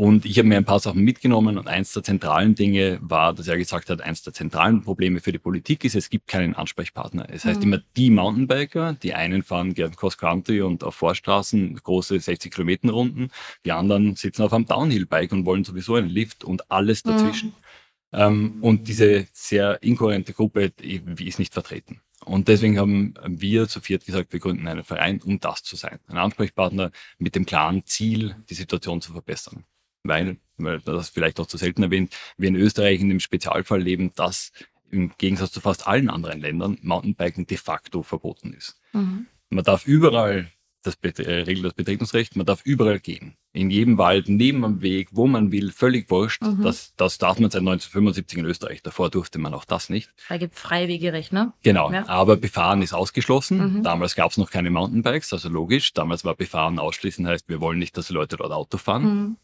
Und 0.00 0.24
ich 0.24 0.38
habe 0.38 0.48
mir 0.48 0.56
ein 0.56 0.64
paar 0.64 0.80
Sachen 0.80 1.02
mitgenommen 1.02 1.58
und 1.58 1.68
eins 1.68 1.92
der 1.92 2.02
zentralen 2.02 2.54
Dinge 2.54 2.98
war, 3.02 3.34
dass 3.34 3.48
er 3.48 3.58
gesagt 3.58 3.90
hat, 3.90 4.00
eins 4.00 4.22
der 4.22 4.32
zentralen 4.32 4.80
Probleme 4.80 5.20
für 5.20 5.30
die 5.30 5.38
Politik 5.38 5.84
ist, 5.84 5.94
es 5.94 6.08
gibt 6.08 6.26
keinen 6.26 6.54
Ansprechpartner. 6.54 7.26
Es 7.28 7.44
heißt 7.44 7.58
mhm. 7.58 7.66
immer 7.66 7.82
die 7.98 8.08
Mountainbiker, 8.08 8.94
die 8.94 9.12
einen 9.12 9.42
fahren 9.42 9.74
gern 9.74 9.94
Cross 9.94 10.16
Country 10.16 10.62
und 10.62 10.84
auf 10.84 10.94
Vorstraßen 10.94 11.74
große 11.74 12.18
60 12.18 12.50
Kilometer 12.50 12.92
Runden, 12.92 13.28
die 13.66 13.72
anderen 13.72 14.16
sitzen 14.16 14.40
auf 14.42 14.54
einem 14.54 14.64
Downhill-Bike 14.64 15.32
und 15.32 15.44
wollen 15.44 15.64
sowieso 15.64 15.96
einen 15.96 16.08
Lift 16.08 16.44
und 16.44 16.70
alles 16.70 17.02
dazwischen. 17.02 17.48
Mhm. 17.48 18.18
Ähm, 18.18 18.58
und 18.62 18.88
diese 18.88 19.26
sehr 19.32 19.82
inkohärente 19.82 20.32
Gruppe 20.32 20.72
ist 20.80 21.38
nicht 21.38 21.52
vertreten. 21.52 22.00
Und 22.24 22.48
deswegen 22.48 22.78
haben 22.78 23.16
wir 23.28 23.68
zu 23.68 23.82
viert 23.82 24.06
gesagt, 24.06 24.32
wir 24.32 24.40
gründen 24.40 24.66
einen 24.66 24.82
Verein, 24.82 25.20
um 25.22 25.40
das 25.40 25.62
zu 25.62 25.76
sein. 25.76 25.98
Ein 26.06 26.16
Ansprechpartner 26.16 26.90
mit 27.18 27.34
dem 27.34 27.44
klaren 27.44 27.84
Ziel, 27.84 28.36
die 28.48 28.54
Situation 28.54 29.02
zu 29.02 29.12
verbessern 29.12 29.66
weil, 30.02 30.36
weil 30.56 30.80
das 30.80 31.10
vielleicht 31.10 31.40
auch 31.40 31.46
zu 31.46 31.56
selten 31.56 31.82
erwähnt, 31.82 32.14
wir 32.36 32.48
in 32.48 32.56
Österreich 32.56 33.00
in 33.00 33.08
dem 33.08 33.20
Spezialfall 33.20 33.80
leben, 33.80 34.12
dass 34.14 34.52
im 34.90 35.12
Gegensatz 35.18 35.52
zu 35.52 35.60
fast 35.60 35.86
allen 35.86 36.10
anderen 36.10 36.40
Ländern 36.40 36.78
Mountainbiken 36.82 37.46
de 37.46 37.56
facto 37.56 38.02
verboten 38.02 38.52
ist. 38.52 38.80
Mhm. 38.92 39.26
Man 39.48 39.64
darf 39.64 39.86
überall, 39.86 40.50
das 40.82 40.96
äh, 41.02 41.42
regelt 41.42 41.64
das 41.64 41.74
Betretungsrecht, 41.74 42.36
man 42.36 42.46
darf 42.46 42.62
überall 42.64 43.00
gehen. 43.00 43.36
In 43.52 43.70
jedem 43.70 43.98
Wald, 43.98 44.28
neben 44.28 44.64
am 44.64 44.80
Weg, 44.80 45.08
wo 45.12 45.26
man 45.26 45.50
will, 45.50 45.72
völlig 45.72 46.08
wurscht. 46.08 46.42
Mhm. 46.42 46.62
Das, 46.62 46.94
das 46.96 47.18
darf 47.18 47.40
man 47.40 47.50
seit 47.50 47.60
1975 47.60 48.38
in 48.38 48.44
Österreich. 48.44 48.82
Davor 48.82 49.10
durfte 49.10 49.38
man 49.38 49.54
auch 49.54 49.64
das 49.64 49.90
nicht. 49.90 50.10
Da 50.28 50.38
gibt 50.38 50.54
Freiwegerecht, 50.54 51.32
ne? 51.32 51.52
Genau, 51.62 51.92
ja. 51.92 52.08
aber 52.08 52.36
Befahren 52.36 52.80
ist 52.80 52.94
ausgeschlossen. 52.94 53.78
Mhm. 53.78 53.82
Damals 53.82 54.14
gab 54.14 54.30
es 54.30 54.38
noch 54.38 54.50
keine 54.50 54.70
Mountainbikes, 54.70 55.32
also 55.32 55.48
logisch. 55.48 55.92
Damals 55.94 56.24
war 56.24 56.36
Befahren 56.36 56.78
ausschließen, 56.78 57.26
heißt, 57.26 57.48
wir 57.48 57.60
wollen 57.60 57.80
nicht, 57.80 57.96
dass 57.96 58.06
die 58.06 58.14
Leute 58.14 58.36
dort 58.36 58.52
Auto 58.52 58.78
fahren. 58.78 59.36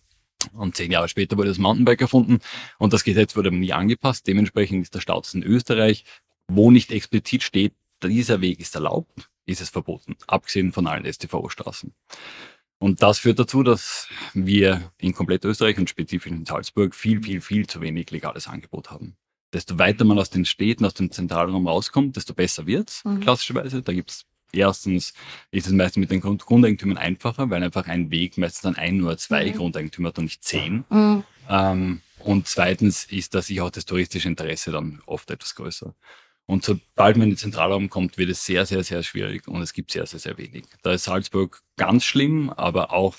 Und 0.57 0.77
zehn 0.77 0.91
Jahre 0.91 1.09
später 1.09 1.37
wurde 1.37 1.49
das 1.49 1.59
Mountainbike 1.59 2.01
erfunden 2.01 2.39
und 2.79 2.93
das 2.93 3.05
Gesetz 3.05 3.37
wurde 3.37 3.53
nie 3.53 3.73
angepasst. 3.73 4.27
Dementsprechend 4.27 4.83
ist 4.83 4.95
der 4.95 5.01
Status 5.01 5.35
in 5.35 5.43
Österreich, 5.43 6.05
wo 6.49 6.71
nicht 6.71 6.91
explizit 6.93 7.43
steht, 7.43 7.75
dieser 8.03 8.41
Weg 8.41 8.61
ist 8.61 8.75
erlaubt, 8.75 9.31
ist 9.47 9.61
es 9.61 9.71
verboten, 9.71 10.17
abgesehen 10.27 10.73
von 10.73 10.87
allen 10.87 11.11
STVO-Straßen. 11.11 11.95
Und 12.79 13.03
das 13.03 13.19
führt 13.19 13.39
dazu, 13.39 13.63
dass 13.63 14.09
wir 14.35 14.93
in 14.99 15.15
komplett 15.15 15.45
Österreich 15.45 15.79
und 15.79 15.89
spezifisch 15.89 16.31
in 16.31 16.45
Salzburg 16.45 16.95
viel, 16.95 17.23
viel, 17.23 17.41
viel 17.41 17.67
zu 17.67 17.81
wenig 17.81 18.11
legales 18.11 18.49
Angebot 18.49 18.91
haben. 18.91 19.17
Desto 19.55 19.79
weiter 19.79 20.05
man 20.05 20.19
aus 20.19 20.29
den 20.29 20.45
Städten, 20.45 20.85
aus 20.85 20.95
dem 20.95 21.11
Zentralraum 21.11 21.67
rauskommt, 21.67 22.17
desto 22.17 22.35
besser 22.35 22.67
wird's, 22.67 23.05
mhm. 23.05 23.21
klassischerweise. 23.21 23.81
Da 23.83 23.93
gibt's 23.93 24.27
Erstens 24.57 25.13
ist 25.51 25.67
es 25.67 25.73
meistens 25.73 26.01
mit 26.01 26.11
den 26.11 26.21
Grundeigentümern 26.21 26.99
einfacher, 26.99 27.51
weil 27.51 27.63
einfach 27.63 27.87
ein 27.87 28.11
Weg 28.11 28.39
meistens 28.39 28.63
dann 28.63 28.77
ein 28.77 29.03
oder 29.03 29.19
zwei 29.19 29.47
mhm. 29.47 29.55
Grundeigentümer 29.55 30.09
hat 30.09 30.19
und 30.19 30.25
nicht 30.25 30.45
zehn. 30.45 30.85
Mhm. 30.89 31.25
Ähm, 31.49 32.01
und 32.21 32.49
zweitens 32.49 33.05
ist 33.05 33.35
da 33.35 33.43
sich 33.43 33.61
auch 33.61 33.71
das 33.71 33.85
touristische 33.85 34.29
Interesse 34.29 34.73
dann 34.73 35.01
oft 35.07 35.31
etwas 35.31 35.55
größer. 35.55 35.95
Und 36.47 36.65
sobald 36.65 37.17
man 37.17 37.25
in 37.25 37.31
den 37.33 37.39
Zentralraum 37.39 37.91
kommt, 37.91 38.19
wird 38.19 38.31
es 38.31 38.45
sehr, 38.45 38.67
sehr, 38.67 38.85
sehr 38.85 39.03
schwierig 39.03 39.49
und 39.49 39.63
es 39.63 39.73
gibt 39.73 39.91
sehr, 39.91 40.07
sehr, 40.07 40.21
sehr 40.21 40.39
wenig. 40.39 40.65
Da 40.83 40.93
ist 40.93 41.05
Salzburg 41.05 41.61
ganz 41.77 42.05
schlimm, 42.05 42.51
aber 42.51 42.93
auch 42.93 43.17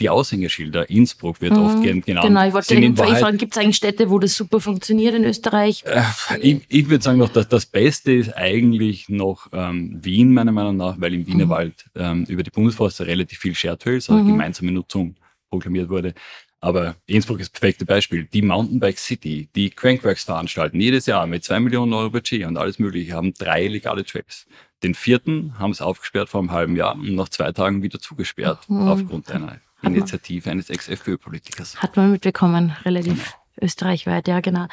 die 0.00 0.08
Aushängeschilder. 0.08 0.88
Innsbruck 0.90 1.40
wird 1.40 1.54
mhm, 1.54 1.62
oft 1.62 1.82
gern 1.82 2.00
genannt. 2.00 2.26
Genau, 2.26 2.46
ich 2.46 2.52
wollte 2.52 2.74
in 2.74 2.96
fragen, 2.96 3.36
gibt 3.36 3.54
es 3.54 3.58
eigentlich 3.58 3.76
Städte, 3.76 4.10
wo 4.10 4.18
das 4.18 4.34
super 4.34 4.60
funktioniert 4.60 5.14
in 5.14 5.24
Österreich? 5.24 5.84
Äh, 5.86 6.02
ich, 6.40 6.60
ich 6.68 6.88
würde 6.88 7.02
sagen, 7.02 7.18
noch, 7.18 7.30
dass 7.30 7.48
das 7.48 7.66
Beste 7.66 8.12
ist 8.12 8.36
eigentlich 8.36 9.08
noch 9.08 9.48
ähm, 9.52 9.98
Wien, 10.02 10.32
meiner 10.32 10.52
Meinung 10.52 10.76
nach, 10.76 11.00
weil 11.00 11.14
im 11.14 11.26
Wienerwald 11.26 11.86
mhm. 11.94 12.00
ähm, 12.02 12.24
über 12.28 12.42
die 12.42 12.50
Bundesforste 12.50 13.06
relativ 13.06 13.38
viel 13.38 13.54
Shared 13.54 13.80
Trails, 13.80 14.08
also 14.08 14.22
mhm. 14.22 14.28
gemeinsame 14.28 14.72
Nutzung 14.72 15.16
proklamiert 15.50 15.88
wurde. 15.88 16.14
Aber 16.60 16.96
Innsbruck 17.06 17.40
ist 17.40 17.52
das 17.52 17.60
perfekte 17.60 17.84
Beispiel. 17.84 18.24
Die 18.24 18.42
Mountainbike 18.42 18.98
City, 18.98 19.48
die 19.54 19.70
Crankworks 19.70 20.24
veranstalten 20.24 20.80
jedes 20.80 21.06
Jahr 21.06 21.26
mit 21.26 21.44
zwei 21.44 21.60
Millionen 21.60 21.92
Euro 21.92 22.10
Budget 22.10 22.46
und 22.46 22.56
alles 22.56 22.80
Mögliche, 22.80 23.12
haben 23.12 23.32
drei 23.34 23.68
legale 23.68 24.04
Trails. 24.04 24.46
Den 24.82 24.94
vierten 24.94 25.58
haben 25.58 25.72
sie 25.72 25.84
aufgesperrt 25.84 26.28
vor 26.28 26.40
einem 26.40 26.52
halben 26.52 26.76
Jahr 26.76 26.94
und 26.94 27.14
nach 27.14 27.28
zwei 27.28 27.52
Tagen 27.52 27.82
wieder 27.82 28.00
zugesperrt 28.00 28.68
mhm. 28.68 28.88
aufgrund 28.88 29.30
einer 29.30 29.60
Initiative 29.82 30.50
eines 30.50 30.70
Ex-FPÖ-Politikers. 30.70 31.80
Hat 31.80 31.96
man 31.96 32.12
mitbekommen, 32.12 32.76
relativ 32.84 33.24
genau. 33.24 33.66
österreichweit, 33.66 34.28
ja 34.28 34.40
genau. 34.40 34.66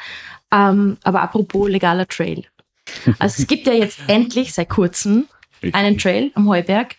Ähm, 0.52 0.96
aber 1.02 1.22
apropos 1.22 1.68
legaler 1.68 2.06
Trail. 2.06 2.44
Also 3.18 3.42
es 3.42 3.46
gibt 3.48 3.66
ja 3.66 3.72
jetzt 3.72 4.00
endlich 4.06 4.52
seit 4.52 4.68
kurzem 4.68 5.26
einen 5.72 5.98
Trail 5.98 6.30
am 6.34 6.48
Heuberg 6.48 6.96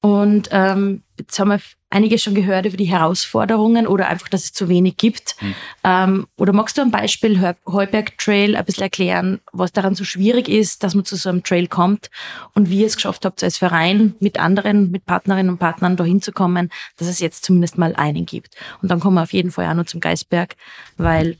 und 0.00 0.48
ähm, 0.52 1.02
jetzt 1.18 1.38
haben 1.38 1.48
wir 1.48 1.60
einige 1.90 2.18
schon 2.18 2.34
gehört 2.34 2.66
über 2.66 2.76
die 2.76 2.84
Herausforderungen 2.84 3.86
oder 3.86 4.08
einfach, 4.08 4.28
dass 4.28 4.44
es 4.44 4.52
zu 4.52 4.68
wenig 4.68 4.96
gibt. 4.96 5.36
Mhm. 5.40 5.54
Ähm, 5.84 6.26
oder 6.36 6.52
magst 6.52 6.78
du 6.78 6.82
ein 6.82 6.90
Beispiel 6.90 7.54
Heuberg 7.66 8.16
Trail 8.16 8.56
ein 8.56 8.64
bisschen 8.64 8.84
erklären, 8.84 9.40
was 9.52 9.72
daran 9.72 9.94
so 9.94 10.04
schwierig 10.04 10.48
ist, 10.48 10.82
dass 10.82 10.94
man 10.94 11.04
zu 11.04 11.16
so 11.16 11.28
einem 11.28 11.42
Trail 11.42 11.66
kommt 11.66 12.10
und 12.54 12.70
wie 12.70 12.80
ihr 12.80 12.86
es 12.86 12.96
geschafft 12.96 13.24
habt, 13.24 13.42
als 13.42 13.58
Verein 13.58 14.14
mit 14.20 14.38
anderen, 14.38 14.90
mit 14.90 15.04
Partnerinnen 15.04 15.50
und 15.50 15.58
Partnern 15.58 15.96
da 15.96 16.04
hinzukommen, 16.04 16.70
dass 16.96 17.08
es 17.08 17.20
jetzt 17.20 17.44
zumindest 17.44 17.76
mal 17.76 17.94
einen 17.96 18.24
gibt. 18.24 18.56
Und 18.80 18.90
dann 18.90 19.00
kommen 19.00 19.16
wir 19.16 19.22
auf 19.22 19.32
jeden 19.32 19.50
Fall 19.50 19.66
auch 19.66 19.74
noch 19.74 19.86
zum 19.86 20.00
Geisberg, 20.00 20.56
weil 20.96 21.36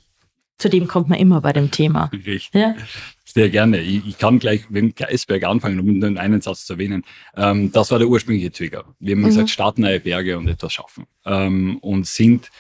zu 0.61 0.69
dem 0.69 0.87
kommt 0.87 1.09
man 1.09 1.19
immer 1.19 1.41
bei 1.41 1.53
dem 1.53 1.71
Thema. 1.71 2.11
Richtig. 2.13 2.51
Ja? 2.53 2.77
Sehr 3.25 3.49
gerne. 3.49 3.81
Ich, 3.81 4.07
ich, 4.07 4.19
kann 4.19 4.39
gleich 4.39 4.69
mit 4.71 4.83
dem 4.83 4.95
Geisberg 4.95 5.45
anfangen, 5.45 5.81
um 5.81 5.99
nur 5.99 6.21
einen 6.21 6.41
Satz 6.41 6.67
zu 6.67 6.75
erwähnen. 6.75 7.05
Ähm, 7.37 7.71
das 7.73 7.91
war 7.91 7.99
der 7.99 8.09
ursprüngliche 8.09 8.51
Trigger. 8.51 8.85
Wir 8.99 9.15
haben 9.15 9.23
mhm. 9.23 9.27
gesagt, 9.27 9.51
starten 9.51 9.83
neue 9.83 10.01
Berge 10.01 10.37
und 10.37 10.49
etwas 10.49 10.73
schaffen. 10.73 11.07
Ähm, 11.25 11.79
und 11.79 12.07
sind 12.07 12.51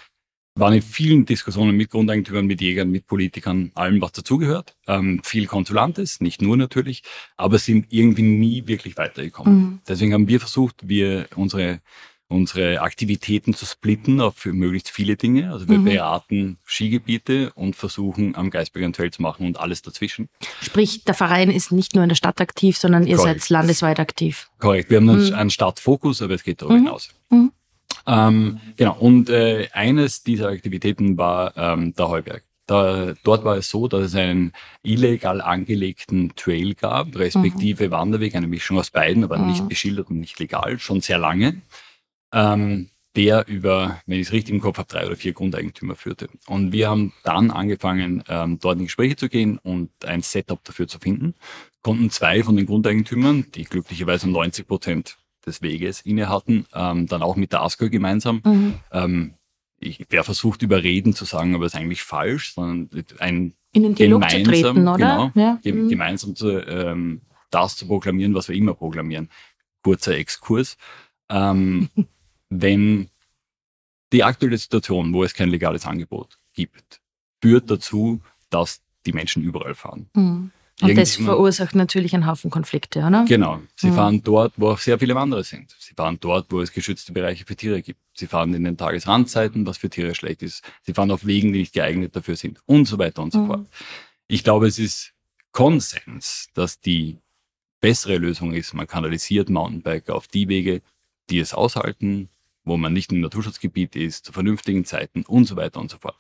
waren 0.56 0.74
in 0.74 0.82
vielen 0.82 1.24
Diskussionen 1.24 1.76
mit 1.76 1.90
Grundeigentümern, 1.90 2.46
mit 2.46 2.60
Jägern, 2.60 2.90
mit 2.90 3.06
Politikern, 3.06 3.70
allem, 3.74 4.00
was 4.00 4.12
dazugehört. 4.12 4.76
Ähm, 4.86 5.20
viel 5.24 5.46
Konsulantes, 5.46 6.20
nicht 6.20 6.42
nur 6.42 6.56
natürlich, 6.56 7.02
aber 7.36 7.58
sind 7.58 7.86
irgendwie 7.90 8.22
nie 8.22 8.66
wirklich 8.66 8.96
weitergekommen. 8.96 9.54
Mhm. 9.54 9.80
Deswegen 9.88 10.12
haben 10.12 10.28
wir 10.28 10.40
versucht, 10.40 10.88
wir 10.88 11.26
unsere 11.36 11.80
unsere 12.30 12.80
Aktivitäten 12.80 13.54
zu 13.54 13.66
splitten 13.66 14.20
auf 14.20 14.46
möglichst 14.46 14.90
viele 14.90 15.16
Dinge. 15.16 15.52
Also 15.52 15.68
wir 15.68 15.78
mhm. 15.78 15.84
beraten 15.84 16.58
Skigebiete 16.64 17.52
und 17.54 17.74
versuchen 17.74 18.36
am 18.36 18.50
Geisberger 18.50 18.92
Trail 18.92 19.10
zu 19.10 19.20
machen 19.20 19.46
und 19.46 19.58
alles 19.58 19.82
dazwischen. 19.82 20.28
Sprich, 20.62 21.04
der 21.04 21.14
Verein 21.14 21.50
ist 21.50 21.72
nicht 21.72 21.94
nur 21.94 22.04
in 22.04 22.08
der 22.08 22.16
Stadt 22.16 22.40
aktiv, 22.40 22.78
sondern 22.78 23.06
ihr 23.06 23.16
Korrekt. 23.16 23.42
seid 23.42 23.50
landesweit 23.50 23.98
aktiv. 23.98 24.48
Korrekt. 24.58 24.90
Wir 24.90 24.98
haben 24.98 25.06
mhm. 25.06 25.34
einen 25.34 25.50
Stadtfokus, 25.50 26.22
aber 26.22 26.34
es 26.34 26.44
geht 26.44 26.62
darüber 26.62 26.76
mhm. 26.76 26.84
hinaus. 26.84 27.10
Mhm. 27.30 27.52
Ähm, 28.06 28.60
genau. 28.76 28.96
Und 28.98 29.28
äh, 29.28 29.68
eines 29.72 30.22
dieser 30.22 30.48
Aktivitäten 30.48 31.18
war 31.18 31.56
ähm, 31.56 31.94
der 31.94 32.08
Heuberg. 32.08 32.44
Da, 32.66 33.14
dort 33.24 33.44
war 33.44 33.56
es 33.56 33.68
so, 33.68 33.88
dass 33.88 34.02
es 34.02 34.14
einen 34.14 34.52
illegal 34.84 35.40
angelegten 35.40 36.32
Trail 36.36 36.74
gab, 36.74 37.16
respektive 37.16 37.88
mhm. 37.88 37.90
Wanderweg, 37.90 38.36
eine 38.36 38.46
Mischung 38.46 38.78
aus 38.78 38.90
beiden, 38.90 39.24
aber 39.24 39.38
nicht 39.38 39.64
mhm. 39.64 39.68
beschildert 39.68 40.10
und 40.10 40.20
nicht 40.20 40.38
legal, 40.38 40.78
schon 40.78 41.00
sehr 41.00 41.18
lange 41.18 41.60
ähm, 42.32 42.90
der 43.16 43.48
über, 43.48 44.00
wenn 44.06 44.20
ich 44.20 44.28
es 44.28 44.32
richtig 44.32 44.54
im 44.54 44.60
Kopf 44.60 44.78
habe, 44.78 44.88
drei 44.88 45.06
oder 45.06 45.16
vier 45.16 45.32
Grundeigentümer 45.32 45.96
führte. 45.96 46.28
Und 46.46 46.72
wir 46.72 46.88
haben 46.88 47.12
dann 47.24 47.50
angefangen, 47.50 48.22
ähm, 48.28 48.58
dort 48.60 48.78
in 48.78 48.84
Gespräche 48.84 49.16
zu 49.16 49.28
gehen 49.28 49.58
und 49.58 49.90
ein 50.04 50.22
Setup 50.22 50.62
dafür 50.62 50.86
zu 50.86 50.98
finden. 50.98 51.34
Konnten 51.82 52.10
zwei 52.10 52.44
von 52.44 52.56
den 52.56 52.66
Grundeigentümern, 52.66 53.46
die 53.54 53.64
glücklicherweise 53.64 54.30
90 54.30 54.66
Prozent 54.66 55.18
des 55.44 55.60
Weges 55.62 56.02
inne 56.02 56.28
hatten, 56.28 56.66
ähm, 56.72 57.06
dann 57.06 57.22
auch 57.22 57.36
mit 57.36 57.52
der 57.52 57.62
ASCO 57.62 57.90
gemeinsam. 57.90 58.42
Mhm. 58.44 58.74
Ähm, 58.92 59.34
ich 59.80 60.04
wäre 60.10 60.24
versucht, 60.24 60.62
überreden 60.62 61.14
zu 61.14 61.24
sagen, 61.24 61.54
aber 61.54 61.64
es 61.64 61.74
ist 61.74 61.80
eigentlich 61.80 62.02
falsch, 62.02 62.54
sondern 62.54 63.04
ein 63.18 63.54
in 63.72 63.84
den 63.84 63.94
Dialog 63.94 64.22
gemeinsam, 64.22 64.44
zu 64.44 64.50
treten, 64.50 64.88
oder? 64.88 64.96
Genau, 64.96 65.30
ja. 65.34 65.58
mhm. 65.64 65.88
gemeinsam 65.88 66.36
zu, 66.36 66.50
ähm, 66.66 67.22
das 67.50 67.76
zu 67.76 67.86
proklamieren, 67.86 68.34
was 68.34 68.48
wir 68.48 68.56
immer 68.56 68.74
proklamieren. 68.74 69.30
Kurzer 69.82 70.14
Exkurs. 70.16 70.76
Ähm, 71.28 71.88
wenn 72.50 73.08
die 74.12 74.24
aktuelle 74.24 74.58
Situation, 74.58 75.14
wo 75.14 75.24
es 75.24 75.32
kein 75.32 75.48
legales 75.48 75.86
Angebot 75.86 76.38
gibt, 76.52 77.00
führt 77.40 77.70
dazu, 77.70 78.20
dass 78.50 78.82
die 79.06 79.12
Menschen 79.12 79.42
überall 79.42 79.74
fahren. 79.74 80.10
Mhm. 80.14 80.50
Und 80.82 80.96
das 80.96 81.16
verursacht 81.16 81.74
natürlich 81.74 82.14
einen 82.14 82.26
Haufen 82.26 82.50
Konflikte, 82.50 83.00
oder? 83.00 83.24
Genau. 83.28 83.60
Sie 83.76 83.88
mhm. 83.88 83.94
fahren 83.94 84.22
dort, 84.22 84.54
wo 84.56 84.70
auch 84.70 84.78
sehr 84.78 84.98
viele 84.98 85.14
Wanderer 85.14 85.44
sind. 85.44 85.76
Sie 85.78 85.94
fahren 85.94 86.16
dort, 86.20 86.50
wo 86.50 86.60
es 86.60 86.72
geschützte 86.72 87.12
Bereiche 87.12 87.44
für 87.44 87.54
Tiere 87.54 87.82
gibt. 87.82 88.00
Sie 88.14 88.26
fahren 88.26 88.54
in 88.54 88.64
den 88.64 88.76
Tagesrandzeiten, 88.76 89.66
was 89.66 89.76
für 89.76 89.90
Tiere 89.90 90.14
schlecht 90.14 90.42
ist. 90.42 90.64
Sie 90.82 90.94
fahren 90.94 91.10
auf 91.10 91.26
Wegen, 91.26 91.52
die 91.52 91.60
nicht 91.60 91.74
geeignet 91.74 92.16
dafür 92.16 92.36
sind 92.36 92.60
und 92.66 92.86
so 92.86 92.98
weiter 92.98 93.22
und 93.22 93.32
so 93.32 93.40
mhm. 93.40 93.46
fort. 93.46 93.66
Ich 94.26 94.42
glaube, 94.42 94.68
es 94.68 94.78
ist 94.78 95.12
Konsens, 95.52 96.48
dass 96.54 96.80
die 96.80 97.18
bessere 97.80 98.16
Lösung 98.16 98.54
ist, 98.54 98.72
man 98.74 98.86
kanalisiert 98.86 99.50
Mountainbiker 99.50 100.14
auf 100.14 100.28
die 100.28 100.48
Wege, 100.48 100.82
die 101.28 101.40
es 101.40 101.54
aushalten, 101.54 102.28
wo 102.64 102.76
man 102.76 102.92
nicht 102.92 103.12
im 103.12 103.20
Naturschutzgebiet 103.20 103.96
ist, 103.96 104.26
zu 104.26 104.32
vernünftigen 104.32 104.84
Zeiten 104.84 105.22
und 105.22 105.44
so 105.44 105.56
weiter 105.56 105.80
und 105.80 105.90
so 105.90 105.98
fort. 105.98 106.16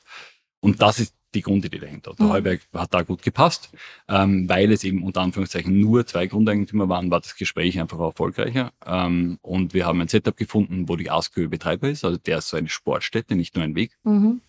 Und 0.60 0.82
das 0.82 0.98
ist 0.98 1.14
die 1.34 1.42
Grundidee 1.42 1.78
dahinter. 1.78 2.14
Der 2.18 2.26
mhm. 2.26 2.30
Heuberg 2.30 2.60
hat 2.74 2.92
da 2.92 3.02
gut 3.02 3.22
gepasst, 3.22 3.70
ähm, 4.08 4.48
weil 4.48 4.72
es 4.72 4.84
eben 4.84 5.02
unter 5.02 5.20
Anführungszeichen 5.20 5.78
nur 5.78 6.06
zwei 6.06 6.26
Grundeigentümer 6.26 6.88
waren, 6.88 7.10
war 7.10 7.20
das 7.20 7.36
Gespräch 7.36 7.78
einfach 7.80 7.98
erfolgreicher. 8.00 8.72
Ähm, 8.84 9.38
und 9.42 9.72
wir 9.72 9.86
haben 9.86 10.00
ein 10.00 10.08
Setup 10.08 10.36
gefunden, 10.36 10.88
wo 10.88 10.96
die 10.96 11.10
Askö 11.10 11.48
Betreiber 11.48 11.88
ist. 11.88 12.04
Also 12.04 12.18
der 12.18 12.38
ist 12.38 12.48
so 12.48 12.56
eine 12.56 12.68
Sportstätte, 12.68 13.36
nicht 13.36 13.54
nur 13.54 13.64
ein 13.64 13.74
Weg. 13.74 13.96
Mhm. 14.02 14.40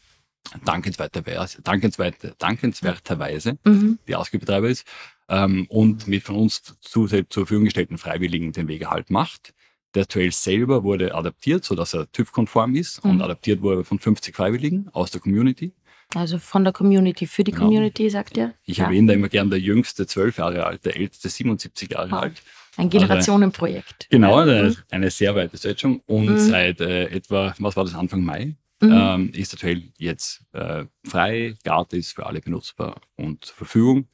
Dankenswerterweise, 0.65 1.61
dankenswert, 1.61 2.15
dankenswerterweise 2.39 3.59
mhm. 3.63 3.99
die 4.07 4.15
Askö 4.15 4.39
Betreiber 4.39 4.69
ist. 4.69 4.87
Ähm, 5.29 5.67
und 5.69 6.07
mit 6.07 6.23
von 6.23 6.35
uns 6.35 6.63
zu, 6.81 7.05
zur 7.05 7.25
Verfügung 7.29 7.65
gestellten 7.65 7.99
Freiwilligen 7.99 8.53
den 8.53 8.67
Weg 8.67 8.87
halt 8.87 9.11
macht. 9.11 9.53
Der 9.93 10.07
Trail 10.07 10.31
selber 10.31 10.83
wurde 10.83 11.13
adaptiert, 11.13 11.65
sodass 11.65 11.93
er 11.93 12.11
TÜV-konform 12.11 12.75
ist 12.75 13.03
mhm. 13.03 13.11
und 13.11 13.21
adaptiert 13.21 13.61
wurde 13.61 13.83
von 13.83 13.99
50 13.99 14.35
Freiwilligen 14.35 14.89
aus 14.93 15.11
der 15.11 15.21
Community. 15.21 15.73
Also 16.15 16.39
von 16.39 16.63
der 16.63 16.73
Community 16.73 17.25
für 17.25 17.43
die 17.43 17.51
genau. 17.51 17.65
Community, 17.65 18.09
sagt 18.09 18.37
ihr? 18.37 18.53
Ich 18.65 18.77
ja. 18.77 18.85
erwähne 18.85 19.07
da 19.07 19.13
immer 19.13 19.29
gern 19.29 19.49
der 19.49 19.59
jüngste 19.59 20.05
12 20.05 20.37
Jahre 20.37 20.65
alt, 20.65 20.85
der 20.85 20.97
älteste 20.97 21.29
77 21.29 21.91
Jahre 21.91 22.11
wow. 22.11 22.21
alt. 22.23 22.41
Ein 22.77 22.89
Generationenprojekt. 22.89 24.07
genau, 24.09 24.37
eine, 24.37 24.69
mhm. 24.69 24.75
eine, 24.91 25.09
sehr 25.09 25.35
weite 25.35 25.57
Stretchung. 25.57 26.01
Und 26.05 26.29
mhm. 26.29 26.37
seit 26.37 26.79
äh, 26.81 27.05
etwa, 27.07 27.53
was 27.59 27.75
war 27.75 27.83
das, 27.83 27.95
Anfang 27.95 28.23
Mai, 28.23 28.55
mhm. 28.81 28.91
ähm, 28.91 29.31
ist 29.33 29.51
der 29.53 29.59
Trail 29.59 29.83
jetzt 29.97 30.43
äh, 30.53 30.85
frei, 31.05 31.55
gratis 31.63 32.13
für 32.13 32.25
alle 32.25 32.39
benutzbar 32.39 33.01
und 33.17 33.45
zur 33.45 33.55
Verfügung 33.55 34.07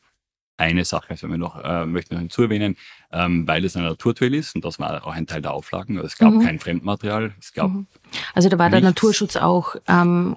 eine 0.57 0.85
Sache, 0.85 1.11
also 1.11 1.29
wir 1.29 1.37
noch, 1.37 1.63
äh, 1.63 1.85
möchte 1.85 2.15
noch 2.15 2.21
hinzuerwähnen, 2.21 2.75
ähm, 3.11 3.47
weil 3.47 3.63
es 3.63 3.75
ein 3.77 3.83
Naturtrail 3.83 4.33
ist 4.33 4.55
und 4.55 4.65
das 4.65 4.79
war 4.79 5.05
auch 5.05 5.13
ein 5.13 5.27
Teil 5.27 5.41
der 5.41 5.53
Auflagen. 5.53 5.97
Also 5.97 6.07
es 6.07 6.17
gab 6.17 6.33
mhm. 6.33 6.41
kein 6.41 6.59
Fremdmaterial. 6.59 7.35
Es 7.39 7.53
gab 7.53 7.69
mhm. 7.69 7.87
Also 8.33 8.49
da 8.49 8.57
war 8.57 8.65
nichts. 8.65 8.81
der 8.81 8.89
Naturschutz 8.89 9.35
auch 9.35 9.75
ähm, 9.87 10.35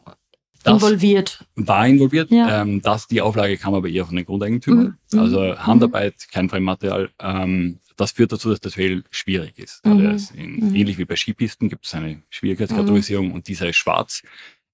involviert. 0.64 1.44
War 1.56 1.86
involviert. 1.86 2.30
Ja. 2.30 2.62
Ähm, 2.62 2.82
das, 2.82 3.06
die 3.06 3.22
Auflage 3.22 3.56
kam 3.56 3.74
aber 3.74 3.88
eher 3.88 4.04
von 4.04 4.16
den 4.16 4.26
Grundeigentümern. 4.26 4.98
Mhm. 5.12 5.18
Also 5.18 5.40
mhm. 5.40 5.66
Handarbeit, 5.66 6.28
kein 6.30 6.48
Fremdmaterial. 6.48 7.10
Ähm, 7.18 7.78
das 7.96 8.12
führt 8.12 8.32
dazu, 8.32 8.50
dass 8.50 8.60
der 8.60 8.70
Trail 8.70 9.04
schwierig 9.10 9.58
ist. 9.58 9.84
Also 9.84 10.34
mhm. 10.34 10.38
in, 10.38 10.68
mhm. 10.68 10.74
ähnlich 10.74 10.98
wie 10.98 11.04
bei 11.06 11.16
Skipisten 11.16 11.68
gibt 11.68 11.86
es 11.86 11.94
eine 11.94 12.22
Schwierigkeitskategorisierung 12.28 13.32
und 13.32 13.48
dieser 13.48 13.68
ist 13.68 13.76
schwarz. 13.76 14.22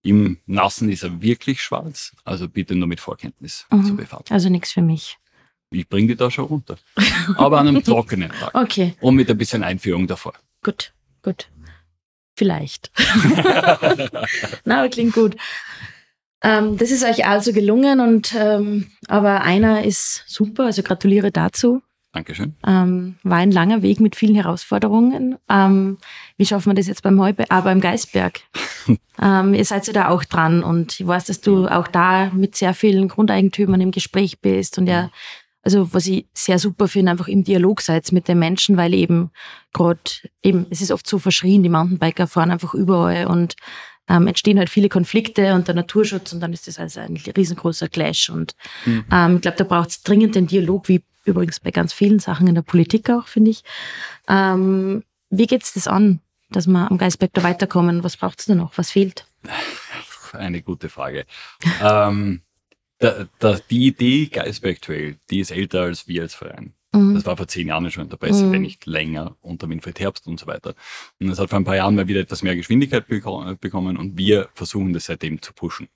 Im 0.03 0.39
Nassen 0.47 0.89
ist 0.89 1.03
er 1.03 1.21
wirklich 1.21 1.61
schwarz. 1.61 2.13
Also 2.25 2.49
bitte 2.49 2.77
nur 2.77 2.87
mit 2.87 3.01
Vorkenntnis 3.01 3.67
zu 3.85 3.97
befahren. 3.97 4.25
Also 4.31 4.49
nichts 4.49 4.73
für 4.73 4.83
mich 4.83 5.19
ich 5.71 5.89
bringe 5.89 6.09
die 6.09 6.17
da 6.17 6.31
schon 6.31 6.47
runter. 6.47 6.77
Aber 7.37 7.59
an 7.59 7.69
einem 7.69 7.83
trockenen 7.85 8.31
Tag. 8.31 8.55
Okay. 8.55 8.95
Und 9.01 9.17
mit 9.17 9.31
ein 9.31 9.39
bisschen 9.39 9.63
Einführung 9.63 10.07
davor. 10.07 10.35
Gut, 10.63 10.93
gut. 11.23 11.49
Vielleicht. 12.37 12.91
Na, 14.65 14.89
klingt 14.89 15.15
gut. 15.15 15.37
Ähm, 16.43 16.77
das 16.77 16.91
ist 16.91 17.03
euch 17.03 17.27
also 17.27 17.53
gelungen 17.53 18.01
und 18.01 18.35
ähm, 18.39 18.91
aber 19.09 19.41
einer 19.41 19.85
ist 19.85 20.23
super, 20.27 20.65
also 20.67 20.83
gratuliere 20.83 21.33
dazu. 21.33 21.83
Dankeschön. 22.13 22.55
Ähm, 22.67 23.17
war 23.25 23.39
ein 23.39 23.51
langer 23.51 23.83
Weg 23.83 24.01
mit 24.01 24.17
vielen 24.17 24.35
Herausforderungen. 24.35 25.37
Ähm, 25.51 25.99
wie 26.37 26.47
schaffen 26.47 26.71
wir 26.71 26.75
das 26.75 26.87
jetzt 26.87 27.03
beim 27.03 27.21
Heuberg, 27.21 27.49
ah, 27.51 27.61
beim 27.61 27.81
Geisberg? 27.81 28.41
ähm, 29.23 29.55
ihr 29.55 29.65
seid 29.65 29.87
ja 29.87 29.93
da 29.93 30.09
auch 30.09 30.25
dran 30.25 30.63
und 30.63 30.99
ich 31.01 31.07
weiß, 31.07 31.25
dass 31.27 31.41
du 31.41 31.67
auch 31.69 31.89
da 31.89 32.31
mit 32.31 32.55
sehr 32.55 32.75
vielen 32.75 33.09
Grundeigentümern 33.09 33.81
im 33.81 33.91
Gespräch 33.91 34.41
bist 34.41 34.79
und 34.79 34.87
ja 34.87 35.11
also 35.67 35.93
was 35.93 36.07
ich 36.07 36.27
sehr 36.33 36.61
super 36.61 36.87
finde, 36.87 37.11
einfach 37.11 37.27
im 37.27 37.43
Dialog 37.43 37.81
seid 37.81 38.13
mit 38.13 38.29
den 38.29 38.39
Menschen, 38.39 38.77
weil 38.77 38.95
eben 38.95 39.33
gerade 39.73 39.99
eben, 40.41 40.67
es 40.71 40.81
ist 40.81 40.93
oft 40.93 41.09
so 41.09 41.19
verschrien, 41.19 41.65
die 41.65 41.69
Mountainbiker 41.69 42.29
fahren 42.29 42.53
einfach 42.53 42.73
überall 42.73 43.27
und 43.27 43.57
ähm, 44.09 44.29
entstehen 44.29 44.61
halt 44.61 44.71
viele 44.71 44.89
Konflikte 44.89 45.55
und 45.55 45.67
der 45.67 45.75
Naturschutz 45.75 46.33
und 46.33 46.39
dann 46.39 46.53
ist 46.53 46.69
das 46.69 46.79
also 46.79 47.01
ein 47.01 47.17
riesengroßer 47.17 47.89
Clash. 47.89 48.31
Und 48.31 48.55
mhm. 48.85 49.07
ähm, 49.11 49.35
ich 49.37 49.43
glaube, 49.43 49.57
da 49.57 49.65
braucht 49.65 49.89
es 49.89 50.03
dringend 50.03 50.37
den 50.37 50.47
Dialog, 50.47 50.89
wie 50.89 51.03
übrigens 51.25 51.59
bei 51.59 51.73
ganz 51.73 51.93
vielen 51.93 52.21
Sachen 52.21 52.47
in 52.47 52.55
der 52.55 52.63
Politik 52.63 53.11
auch, 53.11 53.27
finde 53.27 53.51
ich. 53.51 53.65
Ähm, 54.29 55.03
wie 55.31 55.49
geht's 55.49 55.75
das 55.75 55.89
an, 55.89 56.21
dass 56.51 56.69
wir 56.69 56.89
am 56.89 56.97
Geisberg 56.97 57.33
da 57.35 57.43
weiterkommen? 57.43 58.05
Was 58.05 58.17
braucht 58.17 58.39
es 58.39 58.47
da 58.47 58.55
noch? 58.55 58.79
Was 58.79 58.93
fehlt? 58.93 59.27
Eine 60.33 60.63
gute 60.63 60.89
Frage. 60.89 61.27
ähm, 61.83 62.43
da, 62.99 63.29
da, 63.39 63.59
die 63.71 63.87
Idee 63.87 64.27
Geisberg 64.27 64.81
Trail, 64.81 65.19
die 65.31 65.41
ist 65.41 65.51
älter 65.51 65.83
als 65.83 66.09
wir 66.09 66.23
als 66.23 66.35
Verein. 66.35 66.75
Mhm. 66.93 67.15
Das 67.15 67.27
war 67.27 67.37
vor 67.37 67.49
zehn 67.49 67.69
Jahren 67.69 67.91
schon 67.91 68.05
in 68.05 68.11
der 68.11 68.17
Presse, 68.17 68.45
mhm. 68.45 68.53
wenn 68.53 68.63
nicht 68.63 68.87
länger, 68.87 69.37
unter 69.41 69.69
Winfried 69.69 70.01
Herbst 70.01 70.27
und 70.27 70.41
so 70.41 70.47
weiter. 70.47 70.75
Und 71.21 71.29
es 71.29 71.39
hat 71.39 71.51
vor 71.51 71.59
ein 71.59 71.65
paar 71.65 71.77
Jahren 71.77 71.95
mal 71.95 72.09
wieder 72.09 72.21
etwas 72.21 72.43
mehr 72.43 72.57
Geschwindigkeit 72.57 73.07
bekommen 73.07 73.97
und 73.97 74.19
wir 74.19 74.49
versuchen 74.55 74.93
das 74.93 75.07
seitdem 75.07 75.43
zu 75.43 75.53
pushen. 75.53 75.89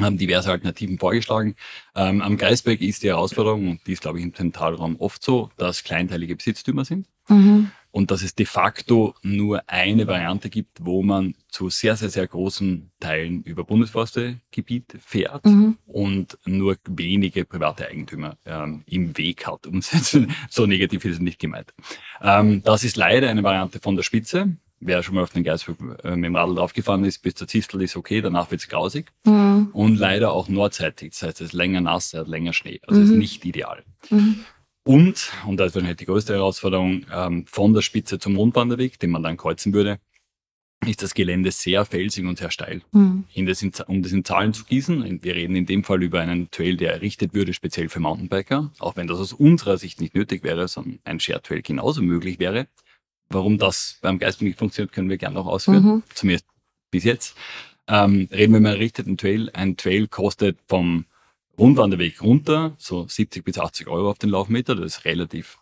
Haben 0.00 0.16
diverse 0.16 0.50
Alternativen 0.50 0.98
vorgeschlagen. 0.98 1.54
Ähm, 1.94 2.22
am 2.22 2.38
Geisberg 2.38 2.80
ist 2.80 3.02
die 3.02 3.08
Herausforderung, 3.08 3.68
und 3.68 3.86
die 3.86 3.92
ist, 3.92 4.00
glaube 4.00 4.18
ich, 4.18 4.24
im 4.24 4.32
Zentralraum 4.32 4.96
oft 4.96 5.22
so, 5.22 5.50
dass 5.58 5.84
kleinteilige 5.84 6.34
Besitztümer 6.34 6.86
sind. 6.86 7.08
Mhm 7.28 7.70
und 7.92 8.10
dass 8.10 8.22
es 8.22 8.34
de 8.34 8.46
facto 8.46 9.14
nur 9.22 9.62
eine 9.68 10.06
Variante 10.06 10.48
gibt, 10.48 10.78
wo 10.80 11.02
man 11.02 11.34
zu 11.48 11.68
sehr, 11.68 11.94
sehr, 11.94 12.08
sehr 12.08 12.26
großen 12.26 12.90
Teilen 12.98 13.42
über 13.42 13.64
Bundesforstegebiet 13.64 14.96
fährt 14.98 15.44
mhm. 15.44 15.76
und 15.86 16.38
nur 16.46 16.76
wenige 16.88 17.44
private 17.44 17.86
Eigentümer 17.86 18.38
ähm, 18.46 18.82
im 18.86 19.16
Weg 19.18 19.46
hat. 19.46 19.66
Und 19.66 19.84
so 20.50 20.66
negativ 20.66 21.04
ist 21.04 21.16
es 21.16 21.20
nicht 21.20 21.38
gemeint. 21.38 21.74
Ähm, 22.22 22.62
das 22.62 22.82
ist 22.82 22.96
leider 22.96 23.28
eine 23.28 23.42
Variante 23.42 23.78
von 23.78 23.94
der 23.94 24.02
Spitze. 24.02 24.56
Wer 24.80 25.02
schon 25.02 25.14
mal 25.14 25.22
auf 25.22 25.30
den 25.30 25.44
Geisberg 25.44 25.78
äh, 26.02 26.16
mit 26.16 26.24
dem 26.24 26.34
Radl 26.34 26.56
draufgefahren 26.56 27.04
ist, 27.04 27.18
bis 27.18 27.34
zur 27.34 27.46
Zistel 27.46 27.82
ist 27.82 27.94
okay, 27.94 28.22
danach 28.22 28.50
wird's 28.50 28.68
grausig. 28.68 29.12
Mhm. 29.24 29.68
Und 29.74 29.96
leider 29.96 30.32
auch 30.32 30.48
nordseitig, 30.48 31.10
das 31.10 31.22
heißt, 31.22 31.40
es 31.42 31.48
ist 31.48 31.52
länger 31.52 31.82
nass, 31.82 32.14
er 32.14 32.20
hat 32.20 32.28
länger 32.28 32.54
Schnee. 32.54 32.80
Also 32.86 33.00
mhm. 33.00 33.06
ist 33.06 33.12
nicht 33.12 33.44
ideal. 33.44 33.84
Mhm. 34.08 34.46
Und, 34.84 35.32
und 35.46 35.58
das 35.58 35.68
ist 35.68 35.74
wahrscheinlich 35.76 35.98
die 35.98 36.06
größte 36.06 36.34
Herausforderung, 36.34 37.06
ähm, 37.12 37.46
von 37.46 37.72
der 37.72 37.82
Spitze 37.82 38.18
zum 38.18 38.36
Rundwanderweg, 38.36 38.98
den 38.98 39.10
man 39.10 39.22
dann 39.22 39.36
kreuzen 39.36 39.72
würde, 39.72 40.00
ist 40.84 41.02
das 41.02 41.14
Gelände 41.14 41.52
sehr 41.52 41.84
felsig 41.84 42.26
und 42.26 42.38
sehr 42.38 42.50
steil. 42.50 42.82
Mhm. 42.90 43.24
Das 43.46 43.62
in, 43.62 43.72
um 43.86 44.02
das 44.02 44.12
in 44.12 44.24
Zahlen 44.24 44.52
zu 44.52 44.64
gießen, 44.64 45.22
wir 45.22 45.34
reden 45.36 45.54
in 45.54 45.66
dem 45.66 45.84
Fall 45.84 46.02
über 46.02 46.20
einen 46.20 46.50
Trail, 46.50 46.76
der 46.76 46.92
errichtet 46.92 47.34
würde, 47.34 47.54
speziell 47.54 47.88
für 47.88 48.00
Mountainbiker, 48.00 48.72
auch 48.80 48.96
wenn 48.96 49.06
das 49.06 49.20
aus 49.20 49.32
unserer 49.32 49.78
Sicht 49.78 50.00
nicht 50.00 50.14
nötig 50.14 50.42
wäre, 50.42 50.66
sondern 50.66 50.98
ein 51.04 51.20
Shared 51.20 51.44
Trail 51.44 51.62
genauso 51.62 52.02
möglich 52.02 52.38
wäre. 52.40 52.66
Warum 53.28 53.58
das 53.58 53.98
beim 54.02 54.18
Geist 54.18 54.42
nicht 54.42 54.58
funktioniert, 54.58 54.92
können 54.92 55.08
wir 55.08 55.18
gerne 55.18 55.36
noch 55.36 55.46
ausführen, 55.46 55.84
mhm. 55.84 56.02
zumindest 56.14 56.46
bis 56.90 57.04
jetzt. 57.04 57.36
Ähm, 57.86 58.28
reden 58.30 58.52
wir 58.52 58.58
über 58.58 58.68
einen 58.68 58.76
errichteten 58.76 59.16
Trail. 59.16 59.50
Ein 59.52 59.76
Trail 59.76 60.08
kostet 60.08 60.58
vom 60.66 61.06
Rundwanderweg 61.62 62.22
runter 62.22 62.74
so 62.78 63.06
70 63.06 63.44
bis 63.44 63.58
80 63.58 63.88
Euro 63.88 64.10
auf 64.10 64.18
den 64.18 64.30
Laufmeter, 64.30 64.74
das 64.74 64.98
ist 64.98 65.04
relativ 65.04 65.58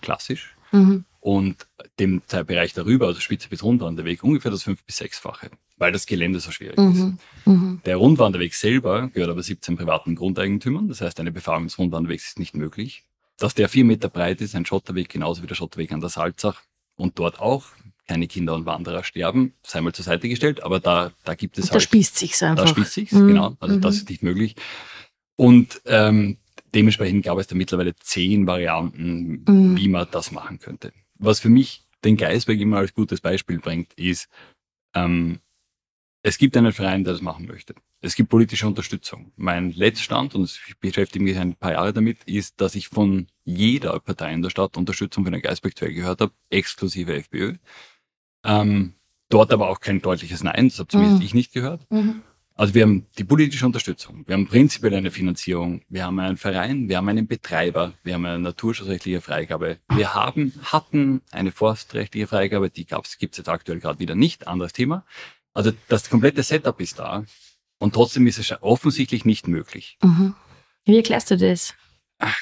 klassisch. 0.00 0.56
Mhm 0.72 1.04
und 1.20 1.66
dem 1.98 2.22
Bereich 2.46 2.72
darüber, 2.72 3.06
also 3.06 3.20
Spitze 3.20 3.48
bis 3.48 3.62
Rundwanderweg, 3.62 4.24
ungefähr 4.24 4.50
das 4.50 4.62
fünf- 4.62 4.82
bis 4.84 4.96
sechsfache, 4.96 5.50
weil 5.76 5.92
das 5.92 6.06
Gelände 6.06 6.40
so 6.40 6.50
schwierig 6.50 6.78
mhm. 6.78 6.92
ist. 6.92 7.46
Mhm. 7.46 7.80
Der 7.84 7.96
Rundwanderweg 7.96 8.54
selber 8.54 9.08
gehört 9.08 9.30
aber 9.30 9.42
17 9.42 9.76
privaten 9.76 10.16
Grundeigentümern, 10.16 10.88
das 10.88 11.02
heißt, 11.02 11.20
eine 11.20 11.30
Befahrung 11.30 11.64
des 11.64 11.78
Rundwanderwegs 11.78 12.28
ist 12.28 12.38
nicht 12.38 12.56
möglich. 12.56 13.04
Dass 13.38 13.54
der 13.54 13.68
vier 13.68 13.84
Meter 13.84 14.08
breit 14.08 14.40
ist, 14.40 14.54
ein 14.54 14.66
Schotterweg, 14.66 15.08
genauso 15.08 15.42
wie 15.42 15.46
der 15.46 15.54
Schotterweg 15.54 15.92
an 15.92 16.00
der 16.00 16.10
Salzach 16.10 16.60
und 16.96 17.18
dort 17.18 17.40
auch 17.40 17.64
keine 18.06 18.26
Kinder 18.26 18.54
und 18.54 18.66
Wanderer 18.66 19.04
sterben, 19.04 19.54
sei 19.62 19.80
mal 19.80 19.92
zur 19.92 20.04
Seite 20.04 20.28
gestellt, 20.28 20.62
aber 20.62 20.80
da, 20.80 21.12
da 21.24 21.34
gibt 21.34 21.58
es 21.58 21.66
da 21.66 21.72
halt. 21.72 21.76
Da 21.76 21.80
spießt 21.80 22.16
sich's 22.16 22.42
einfach. 22.42 22.64
Da 22.64 22.68
spießt 22.68 22.92
sich's, 22.92 23.12
mhm. 23.12 23.28
genau. 23.28 23.56
Also 23.60 23.76
das 23.76 23.94
mhm. 23.94 24.00
ist 24.00 24.10
nicht 24.10 24.22
möglich. 24.22 24.56
Und 25.40 25.80
ähm, 25.86 26.36
dementsprechend 26.74 27.24
gab 27.24 27.38
es 27.38 27.46
da 27.46 27.54
mittlerweile 27.54 27.94
zehn 27.96 28.46
Varianten, 28.46 29.44
mhm. 29.46 29.76
wie 29.76 29.88
man 29.88 30.06
das 30.10 30.32
machen 30.32 30.58
könnte 30.58 30.92
was 31.20 31.40
für 31.40 31.50
mich 31.50 31.86
den 32.04 32.16
Geisberg 32.16 32.58
immer 32.58 32.78
als 32.78 32.94
gutes 32.94 33.20
Beispiel 33.20 33.58
bringt, 33.60 33.92
ist, 33.94 34.28
ähm, 34.94 35.40
es 36.22 36.38
gibt 36.38 36.56
einen 36.56 36.72
Verein, 36.72 37.04
der 37.04 37.12
das 37.12 37.22
machen 37.22 37.46
möchte. 37.46 37.74
Es 38.02 38.14
gibt 38.14 38.30
politische 38.30 38.66
Unterstützung. 38.66 39.32
Mein 39.36 39.72
Letztstand, 39.72 40.34
und 40.34 40.44
ich 40.44 40.78
beschäftige 40.78 41.22
mich 41.22 41.36
ein 41.36 41.54
paar 41.54 41.72
Jahre 41.72 41.92
damit, 41.92 42.24
ist, 42.24 42.60
dass 42.60 42.74
ich 42.74 42.88
von 42.88 43.26
jeder 43.44 43.98
Partei 44.00 44.32
in 44.32 44.42
der 44.42 44.50
Stadt 44.50 44.76
Unterstützung 44.76 45.24
für 45.24 45.30
den 45.30 45.42
Geisberg 45.42 45.76
2 45.76 45.90
gehört 45.90 46.20
habe, 46.22 46.32
exklusive 46.48 47.14
FPÖ. 47.14 47.54
Ähm, 48.44 48.94
dort 49.28 49.52
aber 49.52 49.68
auch 49.68 49.80
kein 49.80 50.00
deutliches 50.00 50.42
Nein, 50.42 50.68
das 50.68 50.78
habe 50.78 50.88
zumindest 50.88 51.20
mhm. 51.20 51.26
ich 51.26 51.34
nicht 51.34 51.52
gehört. 51.52 51.86
Mhm. 51.90 52.22
Also 52.60 52.74
wir 52.74 52.82
haben 52.82 53.06
die 53.16 53.24
politische 53.24 53.64
Unterstützung, 53.64 54.22
wir 54.26 54.34
haben 54.34 54.46
prinzipiell 54.46 54.92
eine 54.92 55.10
Finanzierung, 55.10 55.80
wir 55.88 56.04
haben 56.04 56.20
einen 56.20 56.36
Verein, 56.36 56.90
wir 56.90 56.98
haben 56.98 57.08
einen 57.08 57.26
Betreiber, 57.26 57.94
wir 58.02 58.12
haben 58.12 58.26
eine 58.26 58.38
naturschutzrechtliche 58.38 59.22
Freigabe, 59.22 59.78
wir 59.88 60.12
haben, 60.12 60.52
hatten 60.64 61.22
eine 61.30 61.52
forstrechtliche 61.52 62.26
Freigabe, 62.26 62.68
die 62.68 62.84
gibt 62.84 63.06
es 63.06 63.16
jetzt 63.18 63.48
aktuell 63.48 63.80
gerade 63.80 63.98
wieder 63.98 64.14
nicht, 64.14 64.46
anderes 64.46 64.74
Thema. 64.74 65.06
Also 65.54 65.72
das 65.88 66.10
komplette 66.10 66.42
Setup 66.42 66.78
ist 66.82 66.98
da 66.98 67.24
und 67.78 67.94
trotzdem 67.94 68.26
ist 68.26 68.38
es 68.38 68.52
offensichtlich 68.60 69.24
nicht 69.24 69.48
möglich. 69.48 69.96
Mhm. 70.02 70.34
Wie 70.84 70.98
erklärst 70.98 71.30
du 71.30 71.38
das? 71.38 71.72
Ach, 72.18 72.36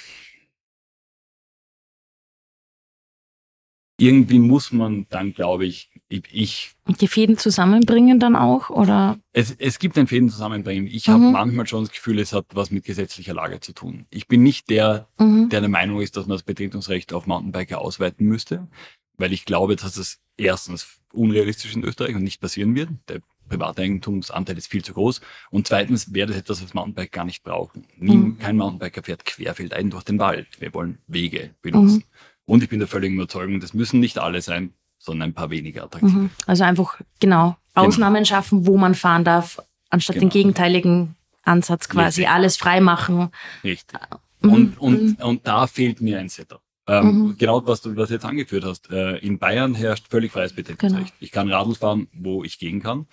irgendwie 3.99 4.39
muss 4.39 4.73
man 4.73 5.07
dann, 5.11 5.33
glaube 5.33 5.67
ich, 5.67 5.91
ich. 6.09 6.73
Die 7.01 7.09
Fäden 7.09 7.37
zusammenbringen 7.37 8.19
dann 8.19 8.35
auch, 8.35 8.71
oder? 8.71 9.19
Es, 9.33 9.55
es 9.59 9.79
gibt 9.79 9.99
ein 9.99 10.07
Fäden 10.07 10.31
zusammenbringen. 10.31 10.87
Ich 10.87 11.07
mhm. 11.07 11.13
habe 11.13 11.25
manchmal 11.25 11.67
schon 11.67 11.85
das 11.85 11.93
Gefühl, 11.93 12.19
es 12.19 12.33
hat 12.33 12.47
was 12.55 12.71
mit 12.71 12.85
gesetzlicher 12.85 13.35
Lage 13.35 13.61
zu 13.61 13.73
tun. 13.73 14.07
Ich 14.11 14.27
bin 14.27 14.43
nicht 14.43 14.71
der, 14.71 15.09
mhm. 15.19 15.49
der 15.51 15.61
der 15.61 15.69
Meinung 15.69 16.01
ist, 16.01 16.17
dass 16.17 16.27
man 16.27 16.37
das 16.37 16.43
Betretungsrecht 16.43 17.13
auf 17.13 17.27
Mountainbiker 17.27 17.81
ausweiten 17.81 18.27
müsste, 18.27 18.69
weil 19.17 19.33
ich 19.33 19.45
glaube, 19.45 19.77
dass 19.77 19.97
es 19.97 20.21
erstens 20.37 20.99
unrealistisch 21.13 21.75
in 21.75 21.85
Österreich 21.85 22.15
und 22.15 22.25
nicht 22.25 22.41
passieren 22.41 22.75
wird. 22.75 22.91
Der 23.09 23.21
Privateigentumsanteil 23.49 24.59
ist 24.59 24.69
viel 24.69 24.85
zu 24.85 24.95
groß. 24.95 25.21
Und 25.51 25.67
zweitens 25.67 26.13
wäre 26.15 26.29
das 26.29 26.37
etwas, 26.37 26.63
was 26.63 26.75
Mountainbike 26.75 27.13
gar 27.13 27.25
nicht 27.25 27.43
brauchen. 27.43 27.87
Mhm. 27.97 28.39
Kein 28.39 28.57
Mountainbiker 28.57 29.03
fährt 29.03 29.25
querfeldein 29.25 29.91
durch 29.91 30.05
den 30.05 30.19
Wald. 30.19 30.47
Wir 30.59 30.73
wollen 30.75 30.99
Wege 31.07 31.55
benutzen. 31.63 31.99
Mhm. 31.99 32.05
Und 32.45 32.63
ich 32.63 32.71
bin 32.71 32.79
der 32.79 32.89
völligen 32.89 33.17
Überzeugung, 33.17 33.61
das 33.61 33.75
müssen 33.75 34.01
nicht 34.01 34.19
alle 34.19 34.41
sein, 34.41 34.73
sondern 34.99 35.31
ein 35.31 35.35
paar 35.35 35.51
weniger 35.51 35.85
attraktive. 35.85 36.19
Mhm. 36.19 36.31
Also 36.47 36.65
einfach, 36.65 37.01
genau, 37.21 37.57
genau, 37.75 37.87
Ausnahmen 37.87 38.25
schaffen, 38.25 38.67
wo 38.67 38.77
man 38.77 38.95
fahren 38.95 39.25
darf, 39.25 39.63
anstatt 39.91 40.15
genau. 40.15 40.27
den 40.27 40.31
gegenteiligen 40.31 41.17
Ansatz 41.45 41.89
quasi, 41.89 42.23
Richtig. 42.23 42.29
alles 42.29 42.57
freimachen. 42.57 43.31
Richtig. 43.65 44.01
Mhm. 44.41 44.53
Und, 44.53 44.79
und, 44.81 45.03
mhm. 45.03 45.25
und 45.25 45.47
da 45.47 45.67
fehlt 45.67 46.01
mir 46.01 46.19
ein 46.19 46.29
Setup. 46.29 46.61
Ähm, 46.87 47.05
mhm. 47.05 47.39
Genau, 47.39 47.65
was 47.67 47.83
du 47.83 47.95
was 47.97 48.11
jetzt 48.11 48.25
angeführt 48.25 48.65
hast. 48.65 48.91
Äh, 48.91 49.19
in 49.19 49.39
Bayern 49.39 49.75
herrscht 49.75 50.07
völlig 50.09 50.33
freies 50.33 50.55
Betätigungsrecht. 50.55 51.07
Genau. 51.07 51.17
Ich 51.21 51.33
kann 51.33 51.51
Radl 51.51 51.75
fahren, 51.75 52.09
wo 52.13 52.45
ich 52.45 52.59
gehen 52.59 52.83
kann. 52.83 53.07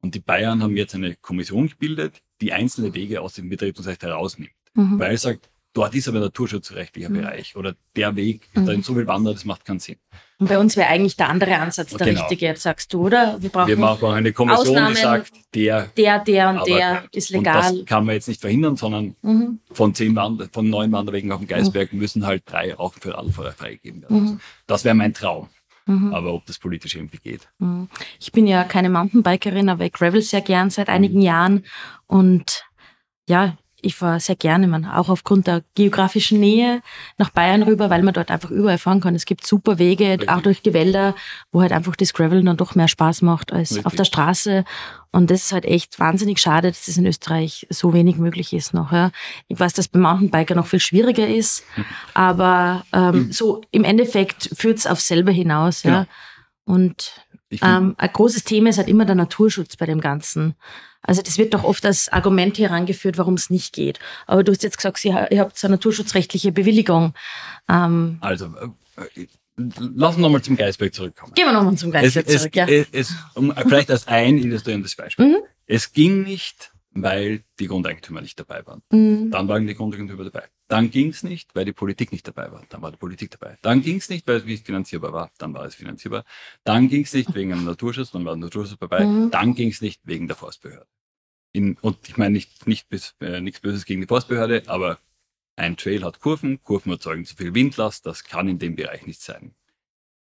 Und 0.00 0.14
die 0.14 0.20
Bayern 0.20 0.62
haben 0.62 0.76
jetzt 0.76 0.94
eine 0.94 1.14
Kommission 1.16 1.68
gebildet, 1.68 2.22
die 2.40 2.52
einzelne 2.52 2.92
Wege 2.92 3.20
aus 3.20 3.34
dem 3.34 3.48
Betätigungsrecht 3.48 4.02
herausnimmt. 4.02 4.50
Mhm. 4.74 4.98
Weil 4.98 5.14
es 5.14 5.22
sagt, 5.22 5.48
Dort 5.74 5.94
ist 5.94 6.06
aber 6.06 6.20
naturschutzrechtlicher 6.20 7.08
mhm. 7.08 7.14
Bereich 7.14 7.56
oder 7.56 7.74
der 7.96 8.14
Weg, 8.14 8.48
mhm. 8.54 8.66
da 8.66 8.72
in 8.72 8.82
so 8.82 8.94
viel 8.94 9.06
wandert, 9.06 9.36
das 9.36 9.44
macht 9.46 9.64
keinen 9.64 9.78
Sinn. 9.78 9.96
Und 10.38 10.48
bei 10.48 10.58
uns 10.58 10.76
wäre 10.76 10.88
eigentlich 10.88 11.16
der 11.16 11.28
andere 11.28 11.56
Ansatz 11.56 11.90
der 11.94 12.06
genau. 12.06 12.20
richtige, 12.20 12.46
jetzt 12.46 12.62
sagst 12.62 12.92
du, 12.92 13.06
oder? 13.06 13.40
Wir 13.40 13.48
brauchen, 13.48 13.68
Wir 13.68 13.76
brauchen 13.76 14.10
eine 14.10 14.32
Kommission, 14.32 14.76
Ausnahmen, 14.76 14.94
die 14.94 15.00
sagt, 15.00 15.32
der, 15.54 15.86
der, 15.96 16.18
der 16.18 16.50
und 16.50 16.66
der 16.66 17.04
ist 17.12 17.30
legal. 17.30 17.70
Und 17.70 17.78
das 17.78 17.86
kann 17.86 18.04
man 18.04 18.16
jetzt 18.16 18.28
nicht 18.28 18.40
verhindern, 18.40 18.76
sondern 18.76 19.14
mhm. 19.22 19.60
von 19.70 19.94
zehn 19.94 20.14
Wander, 20.14 20.48
von 20.52 20.68
neun 20.68 20.92
Wanderwegen 20.92 21.32
auf 21.32 21.38
dem 21.38 21.46
Geisberg 21.46 21.92
mhm. 21.92 22.00
müssen 22.00 22.26
halt 22.26 22.42
drei 22.44 22.78
auch 22.78 22.92
für 22.92 23.14
Radlfahrer 23.14 23.52
freigegeben 23.52 24.02
werden. 24.02 24.24
Mhm. 24.24 24.40
Das 24.66 24.84
wäre 24.84 24.94
mein 24.94 25.14
Traum. 25.14 25.48
Mhm. 25.86 26.14
Aber 26.14 26.34
ob 26.34 26.46
das 26.46 26.58
politisch 26.58 26.96
irgendwie 26.96 27.18
geht. 27.18 27.48
Mhm. 27.58 27.88
Ich 28.20 28.30
bin 28.32 28.46
ja 28.46 28.64
keine 28.64 28.90
Mountainbikerin, 28.90 29.68
aber 29.68 29.84
ich 29.84 29.92
gravel 29.92 30.22
sehr 30.22 30.42
gern 30.42 30.70
seit 30.70 30.88
einigen 30.88 31.20
Jahren. 31.20 31.64
Und 32.06 32.64
ja, 33.28 33.56
ich 33.82 33.96
fahre 33.96 34.20
sehr 34.20 34.36
gerne, 34.36 34.68
man, 34.68 34.84
auch 34.84 35.08
aufgrund 35.08 35.48
der 35.48 35.62
geografischen 35.74 36.38
Nähe 36.38 36.80
nach 37.18 37.30
Bayern 37.30 37.64
rüber, 37.64 37.90
weil 37.90 38.02
man 38.02 38.14
dort 38.14 38.30
einfach 38.30 38.50
überall 38.50 38.78
fahren 38.78 39.00
kann. 39.00 39.16
Es 39.16 39.26
gibt 39.26 39.44
super 39.44 39.78
Wege, 39.78 40.10
Richtig. 40.10 40.28
auch 40.28 40.40
durch 40.40 40.62
die 40.62 40.72
Wälder, 40.72 41.14
wo 41.50 41.60
halt 41.60 41.72
einfach 41.72 41.96
das 41.96 42.14
Gravel 42.14 42.42
dann 42.44 42.56
doch 42.56 42.76
mehr 42.76 42.88
Spaß 42.88 43.22
macht 43.22 43.52
als 43.52 43.70
Richtig. 43.72 43.86
auf 43.86 43.96
der 43.96 44.04
Straße. 44.04 44.64
Und 45.10 45.30
das 45.30 45.46
ist 45.46 45.52
halt 45.52 45.64
echt 45.64 45.98
wahnsinnig 45.98 46.40
schade, 46.40 46.68
dass 46.68 46.86
das 46.86 46.96
in 46.96 47.06
Österreich 47.06 47.66
so 47.70 47.92
wenig 47.92 48.16
möglich 48.16 48.52
ist 48.52 48.72
noch. 48.72 48.92
Ja. 48.92 49.10
Ich 49.48 49.58
weiß, 49.58 49.72
dass 49.74 49.88
beim 49.88 50.02
Mountainbiker 50.02 50.54
noch 50.54 50.66
viel 50.66 50.80
schwieriger 50.80 51.26
ist, 51.26 51.64
hm. 51.74 51.84
aber 52.14 52.84
ähm, 52.92 53.12
hm. 53.12 53.32
so 53.32 53.62
im 53.72 53.84
Endeffekt 53.84 54.48
führt 54.56 54.78
es 54.78 54.86
auf 54.86 55.00
selber 55.00 55.32
hinaus. 55.32 55.82
Ja. 55.82 55.90
ja. 55.90 56.06
Und 56.64 57.21
ähm, 57.60 57.94
ein 57.98 58.12
großes 58.12 58.44
Thema 58.44 58.70
ist 58.70 58.78
halt 58.78 58.88
immer 58.88 59.04
der 59.04 59.14
Naturschutz 59.14 59.76
bei 59.76 59.86
dem 59.86 60.00
Ganzen. 60.00 60.54
Also 61.02 61.20
das 61.20 61.36
wird 61.36 61.52
doch 61.52 61.64
oft 61.64 61.84
als 61.84 62.08
Argument 62.08 62.58
herangeführt, 62.58 63.18
warum 63.18 63.34
es 63.34 63.50
nicht 63.50 63.74
geht. 63.74 63.98
Aber 64.26 64.44
du 64.44 64.52
hast 64.52 64.62
jetzt 64.62 64.76
gesagt, 64.76 65.04
ihr 65.04 65.14
habt 65.14 65.64
eine 65.64 65.72
naturschutzrechtliche 65.72 66.52
Bewilligung. 66.52 67.14
Ähm 67.68 68.18
also, 68.20 68.46
äh, 68.46 69.26
lassen 69.56 70.18
wir 70.18 70.22
nochmal 70.22 70.42
zum 70.42 70.56
Geisberg 70.56 70.94
zurückkommen. 70.94 71.34
Gehen 71.34 71.46
wir 71.46 71.52
nochmal 71.52 71.76
zum 71.76 71.90
Geisberg 71.90 72.26
es, 72.28 72.38
zurück, 72.38 72.56
es, 72.56 72.68
ja. 72.70 72.84
Es, 72.92 73.14
um, 73.34 73.52
vielleicht 73.52 73.90
als 73.90 74.06
ein 74.06 74.38
illustrierendes 74.38 74.94
Beispiel. 74.94 75.26
Mhm. 75.26 75.36
Es 75.66 75.92
ging 75.92 76.22
nicht 76.22 76.72
weil 76.94 77.42
die 77.58 77.66
Grundeigentümer 77.66 78.20
nicht 78.20 78.38
dabei 78.38 78.66
waren. 78.66 78.82
Mhm. 78.90 79.30
Dann 79.30 79.48
waren 79.48 79.66
die 79.66 79.74
Grundeigentümer 79.74 80.24
dabei. 80.24 80.46
Dann 80.72 80.90
ging 80.90 81.10
es 81.10 81.22
nicht, 81.22 81.54
weil 81.54 81.66
die 81.66 81.74
Politik 81.74 82.12
nicht 82.12 82.26
dabei 82.26 82.50
war. 82.50 82.64
Dann 82.70 82.80
war 82.80 82.90
die 82.90 82.96
Politik 82.96 83.30
dabei. 83.30 83.58
Dann 83.60 83.82
ging 83.82 83.98
es 83.98 84.08
nicht, 84.08 84.26
weil 84.26 84.36
es 84.36 84.60
finanzierbar 84.62 85.12
war. 85.12 85.30
Dann 85.36 85.52
war 85.52 85.66
es 85.66 85.74
finanzierbar. 85.74 86.24
Dann 86.64 86.88
ging 86.88 87.02
es 87.02 87.12
nicht 87.12 87.34
wegen 87.34 87.52
einem 87.52 87.66
Naturschutz. 87.66 88.12
Dann 88.12 88.24
war 88.24 88.32
der 88.32 88.44
Naturschutz 88.44 88.78
dabei. 88.78 89.04
Mhm. 89.04 89.30
Dann 89.30 89.54
ging 89.54 89.68
es 89.68 89.82
nicht 89.82 90.00
wegen 90.04 90.28
der 90.28 90.36
Forstbehörde. 90.36 90.86
In, 91.52 91.76
und 91.82 91.98
ich 92.08 92.16
meine 92.16 92.32
nicht, 92.32 92.66
nicht 92.66 92.88
bis, 92.88 93.14
äh, 93.20 93.42
nichts 93.42 93.60
Böses 93.60 93.84
gegen 93.84 94.00
die 94.00 94.06
Forstbehörde, 94.06 94.62
aber 94.68 94.98
ein 95.56 95.76
Trail 95.76 96.04
hat 96.04 96.20
Kurven. 96.20 96.62
Kurven 96.62 96.90
erzeugen 96.90 97.26
zu 97.26 97.36
viel 97.36 97.52
Windlast. 97.52 98.06
Das 98.06 98.24
kann 98.24 98.48
in 98.48 98.58
dem 98.58 98.74
Bereich 98.74 99.06
nicht 99.06 99.20
sein. 99.20 99.54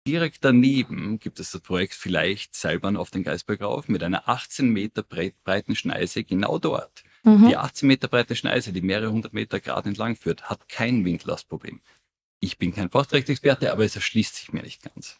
Direkt 0.07 0.44
daneben 0.44 1.18
gibt 1.18 1.40
es 1.40 1.51
das 1.51 1.61
Projekt 1.62 1.94
vielleicht 1.94 2.55
Seilbahn 2.55 2.96
auf 2.96 3.11
den 3.11 3.24
Geisberg 3.24 3.61
rauf 3.61 3.88
mit 3.88 4.05
einer 4.05 4.29
18 4.29 4.68
Meter 4.68 5.03
breiten 5.03 5.74
Schneise 5.74 6.22
genau 6.22 6.61
dort. 6.61 7.03
Mhm. 7.24 7.48
Die 7.48 7.57
18 7.57 7.87
Meter 7.87 8.09
breite 8.09 8.37
Schneise, 8.37 8.72
die 8.72 8.81
mehrere 8.81 9.11
hundert 9.11 9.33
Meter 9.33 9.61
Grad 9.61 9.87
entlang 9.87 10.16
führt, 10.16 10.44
hat 10.44 10.68
kein 10.68 11.04
Windlastproblem. 11.04 11.81
Ich 12.40 12.59
bin 12.59 12.74
kein 12.74 12.90
Forstrechtsexperte, 12.90 13.72
aber 13.72 13.85
es 13.85 13.96
erschließt 13.96 14.37
sich 14.37 14.52
mir 14.52 14.62
nicht 14.62 14.83
ganz. 14.83 15.18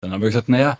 Dann 0.00 0.12
haben 0.12 0.22
wir 0.22 0.28
gesagt, 0.28 0.48
naja, 0.48 0.78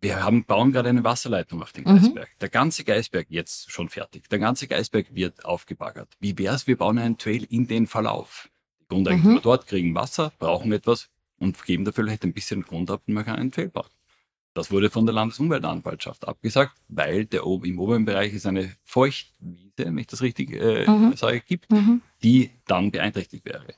wir 0.00 0.22
haben, 0.22 0.44
bauen 0.44 0.72
gerade 0.72 0.88
eine 0.88 1.04
Wasserleitung 1.04 1.62
auf 1.62 1.72
den 1.72 1.84
mhm. 1.84 1.96
Geisberg. 1.96 2.28
Mhm. 2.28 2.38
Der 2.40 2.48
ganze 2.48 2.84
Geisberg 2.84 3.26
jetzt 3.28 3.70
schon 3.70 3.88
fertig. 3.88 4.28
Der 4.30 4.38
ganze 4.38 4.66
Geisberg 4.66 5.14
wird 5.14 5.44
aufgebaggert. 5.44 6.14
Wie 6.20 6.38
wär's, 6.38 6.66
wir 6.66 6.78
bauen 6.78 6.98
einen 6.98 7.18
Trail 7.18 7.44
in 7.44 7.66
den 7.66 7.86
Verlauf. 7.86 8.48
Die 8.80 8.86
Grundeigentümer 8.88 9.36
mhm. 9.36 9.42
dort 9.42 9.66
kriegen 9.66 9.94
Wasser, 9.94 10.32
brauchen 10.38 10.72
etwas, 10.72 11.10
und 11.38 11.64
geben 11.64 11.84
dafür 11.84 12.04
vielleicht 12.04 12.24
ein 12.24 12.32
bisschen 12.32 12.62
Grund 12.62 12.90
ab 12.90 13.02
und 13.06 13.14
man 13.14 13.24
kann 13.24 13.36
einen 13.36 13.50
Trail 13.50 13.68
bauen. 13.68 13.88
Das 14.54 14.70
wurde 14.70 14.90
von 14.90 15.06
der 15.06 15.14
Landesumweltanwaltschaft 15.14 16.26
abgesagt, 16.26 16.76
weil 16.88 17.24
der 17.24 17.42
im 17.42 17.78
oberen 17.78 18.04
Bereich 18.04 18.34
ist 18.34 18.46
eine 18.46 18.74
Feuchtwiese, 18.82 19.70
wenn 19.76 19.98
ich 19.98 20.08
das 20.08 20.22
richtig 20.22 20.52
äh, 20.52 20.90
mhm. 20.90 21.14
sage, 21.14 21.40
gibt, 21.40 21.70
mhm. 21.70 22.02
die 22.22 22.50
dann 22.66 22.90
beeinträchtigt 22.90 23.44
wäre. 23.44 23.74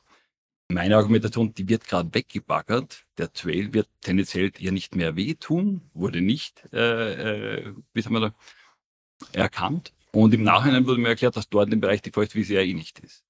meine 0.69 0.97
Argumentation, 0.97 1.53
die 1.53 1.69
wird 1.69 1.87
gerade 1.87 2.09
weggebaggert. 2.15 3.05
Der 3.19 3.33
Trail 3.33 3.75
wird 3.75 3.89
tendenziell 4.01 4.51
ihr 4.59 4.73
nicht 4.73 4.97
mehr 4.97 5.17
wehtun, 5.17 5.83
wurde 5.93 6.23
nicht, 6.23 6.67
äh, 6.73 7.59
äh, 7.59 7.75
wie 7.93 8.01
sagen 8.01 8.15
wir 8.15 8.21
da, 8.21 8.35
erkannt. 9.33 9.93
Und 10.13 10.33
im 10.35 10.43
Nachhinein 10.43 10.87
wurde 10.87 11.01
mir 11.01 11.09
erklärt, 11.09 11.37
dass 11.37 11.49
dort 11.49 11.73
im 11.73 11.81
Bereich 11.81 12.03
die 12.03 12.11
Feuchtwiese 12.11 12.55
ja 12.55 12.61
eh 12.61 12.75
nicht 12.75 12.99
ist. 13.01 13.25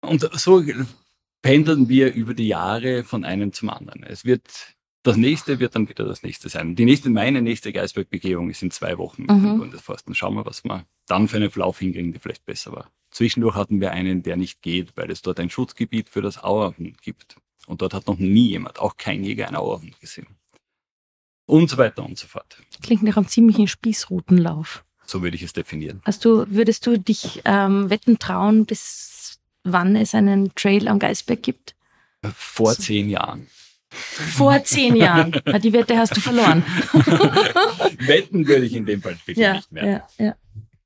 Und 0.00 0.28
so 0.38 0.62
pendeln 1.42 1.88
wir 1.88 2.12
über 2.14 2.34
die 2.34 2.48
Jahre 2.48 3.04
von 3.04 3.24
einem 3.24 3.52
zum 3.52 3.70
anderen. 3.70 4.02
Es 4.02 4.24
wird, 4.24 4.75
das 5.06 5.16
nächste 5.16 5.60
wird 5.60 5.74
dann 5.74 5.88
wieder 5.88 6.04
das 6.04 6.22
nächste 6.22 6.48
sein. 6.48 6.74
Die 6.74 6.84
nächste, 6.84 7.10
meine 7.10 7.40
nächste 7.40 7.72
Geisbergbegehung 7.72 8.50
ist 8.50 8.62
in 8.62 8.70
zwei 8.70 8.98
Wochen 8.98 9.22
mit 9.22 9.30
mhm. 9.30 9.42
dem 9.42 9.58
Bundesforsten. 9.58 10.14
Schauen 10.14 10.34
wir, 10.34 10.46
was 10.46 10.64
wir 10.64 10.84
dann 11.06 11.28
für 11.28 11.36
einen 11.36 11.50
Verlauf 11.50 11.78
hinkriegen, 11.78 12.12
der 12.12 12.20
vielleicht 12.20 12.44
besser 12.44 12.72
war. 12.72 12.90
Zwischendurch 13.10 13.54
hatten 13.54 13.80
wir 13.80 13.92
einen, 13.92 14.22
der 14.22 14.36
nicht 14.36 14.62
geht, 14.62 14.96
weil 14.96 15.10
es 15.10 15.22
dort 15.22 15.38
ein 15.40 15.50
Schutzgebiet 15.50 16.08
für 16.08 16.22
das 16.22 16.42
Auerhund 16.42 17.00
gibt. 17.02 17.36
Und 17.66 17.82
dort 17.82 17.94
hat 17.94 18.06
noch 18.06 18.18
nie 18.18 18.48
jemand, 18.48 18.78
auch 18.78 18.96
kein 18.96 19.24
Jäger, 19.24 19.46
einen 19.46 19.56
Auerhund 19.56 19.98
gesehen. 20.00 20.26
Und 21.46 21.70
so 21.70 21.78
weiter 21.78 22.04
und 22.04 22.18
so 22.18 22.26
fort. 22.26 22.58
Klingt 22.82 23.04
nach 23.04 23.16
einem 23.16 23.28
ziemlichen 23.28 23.68
Spießrutenlauf. 23.68 24.84
So 25.06 25.22
würde 25.22 25.36
ich 25.36 25.42
es 25.42 25.52
definieren. 25.52 26.02
Hast 26.04 26.24
du, 26.24 26.46
würdest 26.48 26.86
du 26.86 26.98
dich 26.98 27.42
ähm, 27.44 27.90
wetten 27.90 28.18
trauen, 28.18 28.66
bis 28.66 29.38
wann 29.62 29.94
es 29.94 30.14
einen 30.14 30.52
Trail 30.56 30.88
am 30.88 30.98
Geisberg 30.98 31.42
gibt? 31.42 31.76
Vor 32.34 32.74
so. 32.74 32.82
zehn 32.82 33.08
Jahren. 33.08 33.46
Vor 33.96 34.62
zehn 34.64 34.96
Jahren. 34.96 35.32
Die 35.62 35.72
Wette 35.72 35.96
hast 35.96 36.16
du 36.16 36.20
verloren. 36.20 36.64
wetten 37.98 38.46
würde 38.46 38.66
ich 38.66 38.74
in 38.74 38.86
dem 38.86 39.02
Fall 39.02 39.14
wirklich 39.14 39.36
ja, 39.36 39.54
nicht 39.54 39.72
mehr. 39.72 40.06
Ja, 40.18 40.24
ja. 40.24 40.34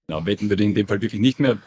Genau, 0.06 0.26
wetten 0.26 0.48
würde 0.48 0.62
ich 0.62 0.68
in 0.68 0.74
dem 0.74 0.88
Fall 0.88 1.00
wirklich 1.00 1.20
nicht 1.20 1.40
mehr. 1.40 1.58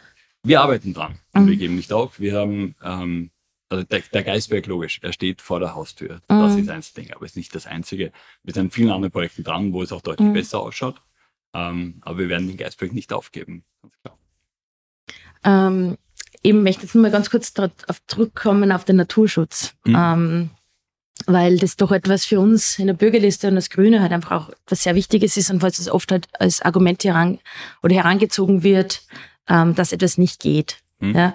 Wir 0.42 0.60
arbeiten 0.60 0.92
dran. 0.92 1.18
Mhm. 1.34 1.46
Wir 1.46 1.56
geben 1.56 1.76
nicht 1.76 1.92
auf. 1.92 2.20
Wir 2.20 2.34
haben 2.34 2.74
ähm, 2.82 3.30
also 3.74 3.84
der, 3.84 4.00
der 4.12 4.22
Geisberg 4.22 4.66
logisch, 4.66 5.00
er 5.02 5.12
steht 5.12 5.42
vor 5.42 5.60
der 5.60 5.74
Haustür. 5.74 6.20
Das 6.28 6.52
mhm. 6.52 6.58
ist 6.60 6.68
eins 6.68 6.92
Ding, 6.92 7.12
aber 7.12 7.24
es 7.24 7.32
ist 7.32 7.36
nicht 7.36 7.54
das 7.54 7.66
einzige. 7.66 8.12
Wir 8.42 8.54
sind 8.54 8.66
an 8.66 8.70
vielen 8.70 8.90
anderen 8.90 9.12
Projekten 9.12 9.42
dran, 9.42 9.72
wo 9.72 9.82
es 9.82 9.92
auch 9.92 10.02
deutlich 10.02 10.28
mhm. 10.28 10.34
besser 10.34 10.60
ausschaut. 10.60 11.00
Ähm, 11.54 12.00
aber 12.02 12.18
wir 12.18 12.28
werden 12.28 12.48
den 12.48 12.56
Geistberg 12.56 12.92
nicht 12.92 13.12
aufgeben, 13.12 13.64
ganz 13.82 13.94
klar. 14.00 14.18
Ähm, 15.44 15.98
eben 16.42 16.62
möchte 16.62 16.80
ich 16.80 16.84
jetzt 16.84 16.94
nur 16.94 17.02
mal 17.02 17.10
ganz 17.10 17.30
kurz 17.30 17.52
darauf 17.52 17.72
zurückkommen 18.06 18.72
auf 18.72 18.84
den 18.84 18.96
Naturschutz. 18.96 19.74
Mhm. 19.84 19.96
Ähm, 19.96 20.50
weil 21.26 21.58
das 21.58 21.76
doch 21.76 21.92
etwas 21.92 22.24
für 22.24 22.40
uns 22.40 22.78
in 22.78 22.86
der 22.86 22.94
Bürgerliste 22.94 23.48
und 23.48 23.56
als 23.56 23.70
Grüne 23.70 24.00
halt 24.00 24.12
einfach 24.12 24.32
auch 24.32 24.48
etwas 24.50 24.82
sehr 24.82 24.94
Wichtiges 24.94 25.36
ist 25.36 25.50
und 25.50 25.60
falls 25.60 25.78
es 25.78 25.88
oft 25.88 26.10
halt 26.10 26.26
als 26.38 26.60
Argument 26.60 27.02
heran 27.04 27.38
oder 27.82 27.94
herangezogen 27.94 28.62
wird, 28.62 29.02
ähm, 29.48 29.74
dass 29.74 29.92
etwas 29.92 30.18
nicht 30.18 30.40
geht. 30.40 30.78
Mhm. 30.98 31.14
Ja? 31.14 31.34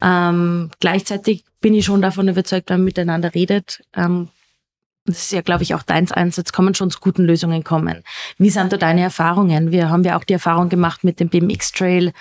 Ähm, 0.00 0.70
gleichzeitig 0.80 1.44
bin 1.60 1.74
ich 1.74 1.84
schon 1.84 2.02
davon 2.02 2.28
überzeugt, 2.28 2.70
wenn 2.70 2.80
man 2.80 2.84
miteinander 2.84 3.34
redet, 3.34 3.82
ähm, 3.94 4.28
das 5.06 5.18
ist 5.18 5.32
ja, 5.32 5.42
glaube 5.42 5.62
ich, 5.62 5.74
auch 5.74 5.82
dein 5.82 6.10
Einsatz, 6.10 6.52
kann 6.52 6.64
man 6.64 6.74
schon 6.74 6.90
zu 6.90 6.98
guten 6.98 7.24
Lösungen 7.24 7.62
kommen. 7.62 8.02
Wie 8.38 8.48
sind 8.48 8.72
da 8.72 8.78
deine 8.78 9.02
Erfahrungen? 9.02 9.70
Wir 9.70 9.90
haben 9.90 10.02
ja 10.02 10.18
auch 10.18 10.24
die 10.24 10.32
Erfahrung 10.32 10.70
gemacht 10.70 11.04
mit 11.04 11.20
dem 11.20 11.28
BMX 11.28 11.72
Trail 11.72 12.12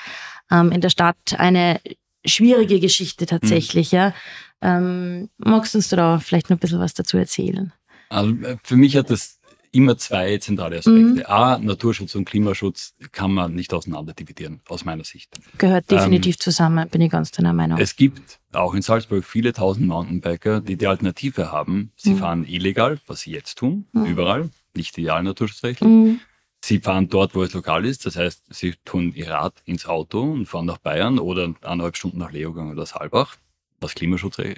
ähm, 0.52 0.72
in 0.72 0.82
der 0.82 0.90
Stadt. 0.90 1.16
Eine 1.38 1.80
schwierige 2.26 2.80
Geschichte 2.80 3.26
tatsächlich, 3.26 3.94
mhm. 3.94 3.98
ja. 3.98 4.14
Ähm, 4.64 5.30
magst 5.38 5.74
du 5.74 5.80
uns 5.80 5.90
da 5.90 6.20
vielleicht 6.20 6.50
noch 6.50 6.58
ein 6.58 6.60
bisschen 6.60 6.80
was 6.80 6.94
dazu 6.94 7.18
erzählen? 7.18 7.74
Also 8.10 8.34
für 8.64 8.78
mich 8.78 8.96
hat 8.96 9.10
das 9.10 9.40
immer 9.74 9.98
zwei 9.98 10.38
zentrale 10.38 10.78
Aspekte. 10.78 11.02
Mhm. 11.02 11.24
A, 11.26 11.58
Naturschutz 11.58 12.16
und 12.16 12.26
Klimaschutz 12.26 12.94
kann 13.12 13.34
man 13.34 13.56
nicht 13.56 13.74
auseinander 13.74 14.14
dividieren, 14.14 14.62
aus 14.70 14.86
meiner 14.86 15.04
Sicht. 15.04 15.36
Gehört 15.58 15.90
definitiv 15.92 16.36
ähm, 16.36 16.40
zusammen, 16.40 16.90
bin 16.90 17.02
ich 17.02 17.12
ganz 17.12 17.32
deiner 17.32 17.54
Meinung. 17.54 17.80
Es 17.80 17.96
gibt 17.96 18.40
auch 18.54 18.74
in 18.74 18.82
Salzburg 18.84 19.26
viele 19.26 19.52
tausend 19.52 19.88
Mountainbiker, 19.88 20.62
die 20.62 20.78
die 20.78 20.88
Alternative 20.88 21.52
haben. 21.52 21.92
Sie 21.96 22.12
mhm. 22.12 22.18
fahren 22.18 22.46
illegal, 22.46 23.00
was 23.08 23.22
sie 23.22 23.32
jetzt 23.32 23.58
tun, 23.58 23.88
mhm. 23.92 24.06
überall, 24.06 24.50
nicht 24.76 24.98
ideal 24.98 25.24
naturschutzrechtlich. 25.24 25.90
Mhm. 25.90 26.20
Sie 26.64 26.80
fahren 26.80 27.10
dort, 27.10 27.36
wo 27.36 27.44
es 27.44 27.52
lokal 27.54 27.84
ist, 27.84 28.06
das 28.06 28.16
heißt, 28.16 28.54
sie 28.54 28.76
tun 28.86 29.12
ihr 29.14 29.30
Rad 29.30 29.56
ins 29.66 29.86
Auto 29.86 30.22
und 30.22 30.46
fahren 30.46 30.66
nach 30.66 30.78
Bayern 30.78 31.20
oder 31.20 31.54
eineinhalb 31.62 31.98
Stunden 31.98 32.20
nach 32.20 32.32
Leogang 32.32 32.72
oder 32.72 32.86
Saalbach 32.86 33.36
was 33.84 33.94
Klimaschutz, 33.96 34.40
äh, 34.40 34.56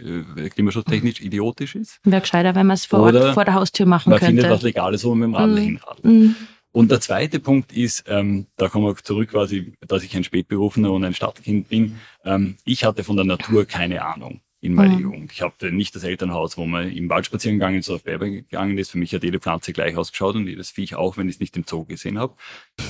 klimaschutztechnisch 0.49 1.21
idiotisch 1.21 1.75
ist. 1.75 1.99
Wäre 2.03 2.21
gescheiter, 2.21 2.55
wenn 2.55 2.67
man 2.67 2.75
es 2.75 2.85
vor, 2.85 3.11
vor 3.33 3.45
der 3.45 3.53
Haustür 3.55 3.85
machen 3.85 4.11
man 4.11 4.19
könnte. 4.19 4.33
Man 4.33 4.41
findet 4.43 4.57
was 4.57 4.61
Legales, 4.61 5.03
wo 5.03 5.15
man 5.15 5.19
mit 5.19 5.27
dem 5.27 5.35
Radl 5.35 5.53
mm. 5.53 5.63
hinradelt. 5.63 6.05
Mm. 6.05 6.35
Und 6.71 6.91
der 6.91 6.99
zweite 6.99 7.39
Punkt 7.39 7.71
ist, 7.71 8.03
ähm, 8.07 8.47
da 8.57 8.67
kommen 8.67 8.85
wir 8.85 8.95
zurück 8.97 9.29
quasi, 9.31 9.73
dass 9.88 10.03
ich 10.03 10.15
ein 10.15 10.25
Spätberufener 10.25 10.91
und 10.91 11.05
ein 11.05 11.13
Stadtkind 11.13 11.69
bin. 11.69 11.97
Ähm, 12.25 12.57
ich 12.65 12.83
hatte 12.83 13.03
von 13.03 13.15
der 13.15 13.25
Natur 13.25 13.65
keine 13.65 14.03
Ahnung 14.03 14.41
in 14.65 14.73
meiner 14.73 14.95
mhm. 14.95 15.01
Jugend. 15.01 15.32
Ich 15.32 15.41
habe 15.41 15.71
nicht 15.71 15.95
das 15.95 16.04
Elternhaus, 16.04 16.58
wo 16.58 16.65
man 16.65 16.91
im 16.91 17.08
Wald 17.08 17.28
spazieren 17.28 17.60
gegangen 17.60 17.78
ist, 17.78 17.89
auf 17.89 18.04
Berber 18.04 18.28
gegangen 18.28 18.78
ist. 18.80 18.91
Für 18.91 18.97
mich 18.97 19.13
hat 19.13 19.23
jede 19.23 19.39
Pflanze 19.39 19.73
gleich 19.73 19.95
ausgeschaut 19.95 20.36
und 20.36 20.47
jedes 20.47 20.71
Viech 20.71 20.95
auch, 20.95 21.17
wenn 21.17 21.30
ich 21.30 21.36
es 21.36 21.39
nicht 21.39 21.56
im 21.56 21.65
Zoo 21.67 21.86
gesehen 21.86 22.17
habe. 22.17 22.36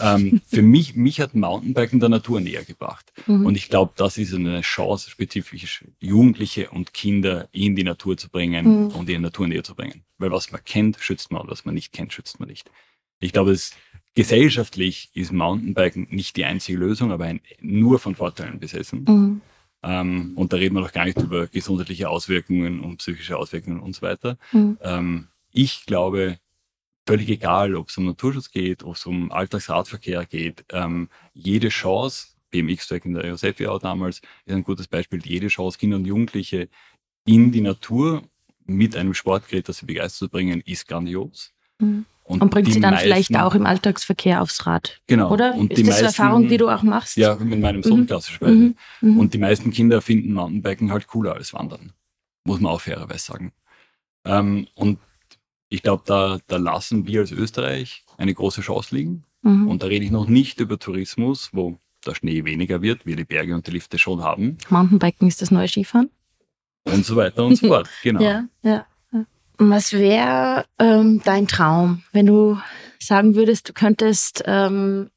Ähm, 0.02 0.42
für 0.48 0.62
mich, 0.62 0.96
mich 0.96 1.20
hat 1.20 1.36
Mountainbiken 1.36 2.00
der 2.00 2.10
Natur 2.10 2.40
näher 2.40 2.64
gebracht. 2.64 3.12
Mhm. 3.28 3.46
Und 3.46 3.58
ich 3.58 3.70
glaube, 3.70 3.92
das 3.98 4.18
ist 4.18 4.34
eine 4.34 4.62
Chance, 4.62 5.10
spezifisch 5.10 5.84
Jugendliche 6.00 6.70
und 6.70 6.94
Kinder 6.94 7.50
in 7.52 7.76
die 7.76 7.84
Natur 7.84 8.16
zu 8.16 8.30
bringen 8.30 8.86
mhm. 8.86 8.88
und 8.88 9.10
in 9.10 9.18
die 9.18 9.20
Natur 9.20 9.48
näher 9.48 9.64
zu 9.64 9.76
bringen. 9.76 10.04
Weil 10.18 10.32
was 10.32 10.52
man 10.54 10.64
kennt, 10.64 10.98
schützt 11.02 11.32
man 11.32 11.42
und 11.42 11.52
was 11.52 11.66
man 11.66 11.76
nicht 11.76 11.92
kennt, 11.92 12.14
schützt 12.14 12.40
man 12.40 12.48
nicht. 12.48 12.72
Ich 13.20 13.34
glaube, 13.34 13.52
es 13.52 13.72
gesellschaftlich 14.14 15.10
ist 15.14 15.34
Mountainbiken 15.34 16.08
nicht 16.10 16.38
die 16.38 16.46
einzige 16.46 16.78
Lösung, 16.78 17.12
aber 17.12 17.26
ein, 17.26 17.42
nur 17.60 18.00
von 18.00 18.16
Vorteilen 18.16 18.60
besessen. 18.60 19.42
Ähm, 19.86 20.34
und 20.36 20.52
da 20.52 20.58
reden 20.58 20.76
wir 20.76 20.82
noch 20.82 20.92
gar 20.92 21.06
nicht 21.06 21.22
über 21.22 21.46
gesundheitliche 21.48 22.10
Auswirkungen 22.10 22.80
und 22.80 22.98
psychische 22.98 23.38
Auswirkungen 23.38 23.80
und 23.80 23.96
so 23.96 24.02
weiter. 24.02 24.38
Mhm. 24.52 24.78
Ähm, 24.82 25.28
ich 25.52 25.86
glaube, 25.86 26.40
völlig 27.06 27.30
egal, 27.30 27.76
ob 27.76 27.90
es 27.90 27.98
um 27.98 28.06
Naturschutz 28.06 28.50
geht, 28.50 28.84
ob 28.84 28.96
es 28.96 29.06
um 29.06 29.32
Alltagsradverkehr 29.32 30.26
geht, 30.26 30.66
ähm, 30.72 31.08
jede 31.34 31.70
Chance, 31.70 32.30
BMX-Track 32.50 33.06
in 33.06 33.14
der 33.14 33.28
Josefi 33.28 33.68
auch 33.68 33.80
damals, 33.80 34.22
ist 34.46 34.56
ein 34.56 34.64
gutes 34.64 34.88
Beispiel, 34.88 35.24
jede 35.24 35.48
Chance, 35.50 35.78
Kinder 35.78 35.98
und 35.98 36.06
Jugendliche 36.06 36.68
in 37.26 37.52
die 37.52 37.62
Natur 37.62 38.24
mit 38.66 38.96
einem 38.96 39.14
Sportgerät, 39.14 39.70
das 39.70 39.78
sie 39.78 39.86
begeistert 39.86 40.18
zu 40.18 40.30
bringen, 40.30 40.62
ist 40.66 40.88
grandios. 40.88 41.54
Mhm. 41.80 42.06
Und, 42.28 42.42
und 42.42 42.50
bringt 42.50 42.74
sie 42.74 42.80
dann 42.80 42.96
meisten, 42.96 43.08
vielleicht 43.08 43.38
auch 43.38 43.54
im 43.54 43.68
Alltagsverkehr 43.68 44.42
aufs 44.42 44.66
Rad. 44.66 45.00
Genau. 45.06 45.32
Oder? 45.32 45.54
Und 45.54 45.72
ist 45.72 45.82
das 45.82 45.88
meisten, 45.88 46.00
eine 46.00 46.08
Erfahrung, 46.08 46.48
die 46.48 46.58
du 46.58 46.70
auch 46.70 46.82
machst? 46.82 47.18
Ja, 47.18 47.36
mit 47.36 47.60
meinem 47.60 47.84
Sohn 47.84 48.02
mhm. 48.02 48.08
klassischerweise. 48.08 48.56
Mhm. 48.56 48.76
Mhm. 49.02 49.20
Und 49.20 49.34
die 49.36 49.38
meisten 49.38 49.70
Kinder 49.70 50.02
finden 50.02 50.34
Mountainbiken 50.34 50.92
halt 50.92 51.06
cooler 51.06 51.36
als 51.36 51.54
Wandern. 51.54 51.94
Muss 52.44 52.60
man 52.60 52.72
auch 52.72 52.82
fairerweise 52.82 53.26
sagen. 53.26 53.52
Ähm, 54.26 54.68
und 54.74 54.98
ich 55.70 55.84
glaube, 55.84 56.02
da, 56.08 56.40
da 56.48 56.58
lassen 56.58 57.06
wir 57.06 57.22
als 57.22 57.32
Österreich 57.32 58.04
eine 58.18 58.34
große 58.34 58.62
Chance 58.62 58.96
liegen. 58.96 59.24
Mhm. 59.44 59.68
Und 59.68 59.84
da 59.84 59.88
rede 59.88 60.04
ich 60.04 60.12
noch 60.12 60.28
nicht 60.28 60.60
über 60.60 60.80
Tourismus, 60.80 61.50
wo 61.54 61.78
der 62.08 62.16
Schnee 62.16 62.44
weniger 62.44 62.82
wird, 62.82 63.06
wir 63.06 63.16
die 63.16 63.24
Berge 63.24 63.54
und 63.54 63.68
die 63.68 63.72
Lifte 63.72 64.00
schon 64.00 64.24
haben. 64.24 64.58
Mountainbiken 64.70 65.28
ist 65.28 65.44
das 65.44 65.52
neue 65.52 65.68
Skifahren. 65.68 66.10
Und 66.86 67.06
so 67.06 67.16
weiter 67.16 67.46
und 67.46 67.56
so 67.56 67.68
fort, 67.70 67.90
genau. 68.02 68.22
ja, 68.22 68.46
ja. 68.64 68.86
Was 69.58 69.94
wäre 69.94 70.66
ähm, 70.80 71.22
dein 71.24 71.48
Traum, 71.48 72.04
wenn 72.12 72.26
du 72.26 72.60
sagen 73.00 73.36
würdest, 73.36 73.70
du 73.70 73.74
könntest 73.74 74.44
ähm, 74.46 75.10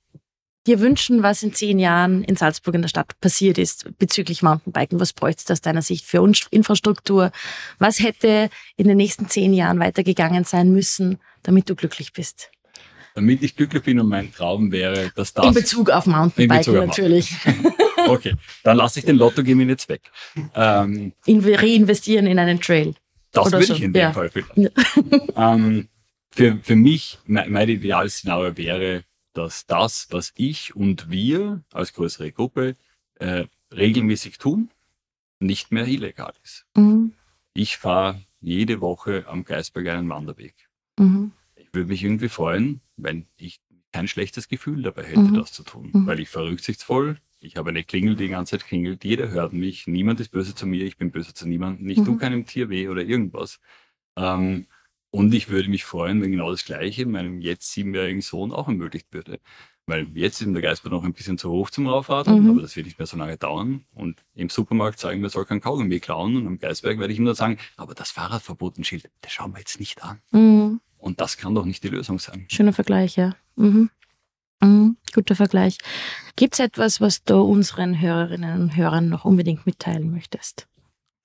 dir 0.66 0.81
wünschen, 0.81 1.22
was 1.22 1.42
in 1.42 1.55
zehn 1.55 1.79
Jahren 1.79 2.22
in 2.24 2.37
Salzburg 2.37 2.74
in 2.74 2.83
der 2.83 2.88
Stadt 2.88 3.18
passiert 3.20 3.59
ist 3.59 3.98
bezüglich 3.98 4.42
Mountainbiken? 4.42 5.01
Was 5.01 5.12
bräuchte 5.12 5.42
es 5.44 5.51
aus 5.51 5.61
deiner 5.61 5.83
Sicht 5.83 6.05
für 6.05 6.24
Infrastruktur? 6.51 7.33
Was 7.79 8.01
hätte 8.01 8.51
in 8.77 8.87
den 8.87 8.98
nächsten 8.98 9.29
zehn 9.29 9.55
Jahren 9.55 9.81
weitergegangen 9.81 10.44
sein 10.44 10.70
müssen, 10.70 11.18
damit 11.42 11.68
du 11.68 11.74
glücklich 11.74 12.12
bist? 12.12 12.51
Damit 13.14 13.42
ich 13.42 13.57
glücklich 13.57 13.83
bin 13.83 13.98
und 13.98 14.09
mein 14.09 14.33
Traum 14.33 14.70
wäre, 14.70 15.11
dass 15.16 15.35
das... 15.35 15.46
In 15.46 15.55
Bezug 15.55 15.90
auf 15.90 16.07
Mountainbiken 16.07 16.74
natürlich. 16.74 17.35
okay, 18.07 18.35
dann 18.62 18.77
lasse 18.77 19.01
ich 19.01 19.07
den 19.07 19.16
Lottogewinn 19.16 19.68
jetzt 19.70 19.88
weg. 19.88 20.03
Ähm, 20.55 21.12
reinvestieren 21.27 22.27
in 22.27 22.38
einen 22.38 22.61
Trail. 22.61 22.94
Das 23.33 23.53
würde 23.53 23.67
so. 23.67 23.75
ich 23.75 23.83
in 23.83 23.93
dem 23.93 24.01
ja. 24.01 24.12
Fall 24.12 24.31
vielleicht. 24.31 24.53
ähm, 25.37 25.88
für, 26.31 26.59
für 26.59 26.77
mich, 26.77 27.19
mein, 27.27 27.51
mein 27.51 27.69
Idealszenario 27.69 28.57
wäre, 28.57 29.05
dass 29.33 29.67
das, 29.67 30.09
was 30.11 30.33
ich 30.37 30.75
und 30.75 31.11
wir 31.11 31.62
als 31.73 31.93
größere 31.93 32.33
Gruppe 32.33 32.77
äh, 33.17 33.45
regelmäßig 33.73 34.38
tun, 34.38 34.71
nicht 35.41 35.73
mehr 35.73 35.87
illegal 35.87 36.33
ist. 36.43 36.67
Mhm. 36.77 37.12
Ich 37.55 37.77
fahre 37.77 38.23
jede 38.41 38.81
Woche 38.81 39.27
am 39.29 39.45
Geisberg 39.45 39.88
einen 39.88 40.09
Wanderweg. 40.09 40.55
Mhm. 40.99 41.33
Ich 41.57 41.73
würde 41.73 41.88
mich 41.88 42.03
irgendwie 42.03 42.29
freuen, 42.29 42.81
wenn 42.97 43.27
ich 43.37 43.61
kein 43.93 44.09
schlechtes 44.09 44.49
Gefühl 44.49 44.83
dabei 44.83 45.05
hätte, 45.05 45.21
mhm. 45.21 45.35
das 45.35 45.53
zu 45.53 45.62
tun, 45.62 45.91
mhm. 45.93 46.07
weil 46.07 46.21
ich 46.21 46.29
fahre 46.29 46.49
rücksichtsvoll, 46.49 47.19
ich 47.40 47.57
habe 47.57 47.70
eine 47.70 47.85
Klingel, 47.85 48.16
die 48.16 48.24
die 48.24 48.31
ganze 48.31 48.59
Zeit 48.59 48.66
klingelt. 48.66 49.05
Jeder 49.05 49.31
hört 49.31 49.53
mich. 49.53 49.87
Niemand 49.87 50.20
ist 50.20 50.31
böse 50.31 50.55
zu 50.55 50.66
mir. 50.66 50.85
Ich 50.85 50.96
bin 50.96 51.11
böse 51.11 51.35
zu 51.35 51.48
niemandem. 51.48 51.88
Ich 51.88 51.98
mhm. 51.98 52.05
tue 52.05 52.18
keinem 52.18 52.46
Tier 52.46 52.68
weh 52.68 52.88
oder 52.88 53.03
irgendwas. 53.03 53.61
Ähm, 54.16 54.66
und 55.11 55.33
ich 55.33 55.48
würde 55.48 55.70
mich 55.70 55.85
freuen, 55.85 56.20
wenn 56.20 56.33
genau 56.33 56.51
das 56.51 56.64
Gleiche 56.64 57.07
meinem 57.07 57.40
jetzt 57.40 57.72
siebenjährigen 57.72 58.20
Sohn 58.20 58.53
auch 58.53 58.68
ermöglicht 58.68 59.12
würde. 59.12 59.40
weil 59.87 60.07
jetzt 60.14 60.42
ist 60.42 60.53
der 60.53 60.61
Geisberg 60.61 60.92
noch 60.92 61.05
ein 61.05 61.14
bisschen 61.14 61.38
zu 61.38 61.51
hoch 61.51 61.70
zum 61.70 61.87
Raufradeln, 61.87 62.44
mhm. 62.44 62.51
aber 62.51 62.61
das 62.61 62.77
wird 62.77 62.85
nicht 62.85 62.98
mehr 62.98 63.07
so 63.07 63.16
lange 63.16 63.38
dauern. 63.38 63.87
Und 63.94 64.22
im 64.35 64.51
Supermarkt 64.51 64.98
sagen 64.98 65.22
wir, 65.22 65.31
soll 65.31 65.46
kein 65.46 65.62
Kaugummi 65.62 65.98
klauen. 66.01 66.37
Und 66.37 66.46
am 66.46 66.59
Geisberg 66.59 66.98
werde 66.98 67.12
ich 67.12 67.18
ihm 67.18 67.24
dann 67.24 67.35
sagen, 67.35 67.57
aber 67.77 67.94
das 67.94 68.11
Fahrradverbotenschild, 68.11 69.11
das 69.22 69.33
schauen 69.33 69.53
wir 69.53 69.61
jetzt 69.61 69.81
nicht 69.81 70.03
an. 70.05 70.20
Mhm. 70.31 70.81
Und 70.98 71.20
das 71.20 71.38
kann 71.38 71.55
doch 71.55 71.64
nicht 71.64 71.83
die 71.85 71.88
Lösung 71.88 72.18
sein. 72.18 72.46
Schöner 72.51 72.72
Vergleich, 72.72 73.16
ja. 73.16 73.35
Mhm. 73.57 73.88
Mhm, 74.61 74.97
guter 75.14 75.37
Vergleich. 75.37 75.79
Gibt 76.37 76.55
es 76.55 76.61
etwas, 76.61 77.01
was 77.01 77.25
du 77.25 77.40
unseren 77.40 78.01
Hörerinnen 78.01 78.61
und 78.61 78.77
Hörern 78.77 79.09
noch 79.09 79.25
unbedingt 79.25 79.66
mitteilen 79.66 80.11
möchtest? 80.11 80.66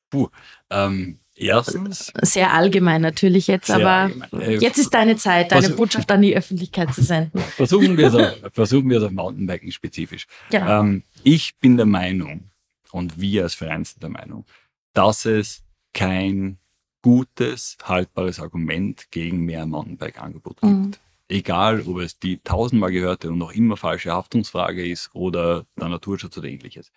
Puh, 0.09 0.29
ähm, 0.69 1.19
erstens. 1.35 2.11
Sehr 2.21 2.53
allgemein 2.53 3.01
natürlich 3.01 3.47
jetzt, 3.47 3.71
aber 3.71 4.11
äh, 4.33 4.57
jetzt 4.57 4.77
ist 4.77 4.93
deine 4.93 5.15
Zeit, 5.15 5.51
deine 5.51 5.69
Botschaft 5.69 6.11
an 6.11 6.21
die 6.21 6.35
Öffentlichkeit 6.35 6.93
zu 6.93 7.01
senden. 7.01 7.39
Versuchen 7.55 7.97
wir 7.97 8.07
es 8.07 8.15
auf, 8.15 8.53
versuchen 8.53 8.89
wir 8.89 8.97
es 8.99 9.03
auf 9.03 9.11
Mountainbiken 9.11 9.71
spezifisch. 9.71 10.27
Genau. 10.51 10.81
Ähm, 10.81 11.03
ich 11.23 11.57
bin 11.57 11.77
der 11.77 11.87
Meinung 11.87 12.51
und 12.91 13.19
wir 13.19 13.43
als 13.43 13.55
Verein 13.55 13.83
sind 13.83 14.03
der 14.03 14.11
Meinung, 14.11 14.45
dass 14.93 15.25
es 15.25 15.63
kein 15.93 16.59
gutes, 17.01 17.77
haltbares 17.83 18.39
Argument 18.39 19.11
gegen 19.11 19.45
mehr 19.45 19.65
Mountainbike-Angebot 19.65 20.61
gibt. 20.61 20.99
Egal, 21.33 21.81
ob 21.87 21.97
es 21.97 22.19
die 22.19 22.37
tausendmal 22.43 22.91
gehörte 22.91 23.31
und 23.31 23.39
noch 23.39 23.53
immer 23.53 23.75
falsche 23.75 24.11
Haftungsfrage 24.11 24.87
ist 24.87 25.09
oder 25.15 25.65
der 25.75 25.89
Naturschutz 25.89 26.37
oder 26.37 26.47
ähnliches. 26.47 26.91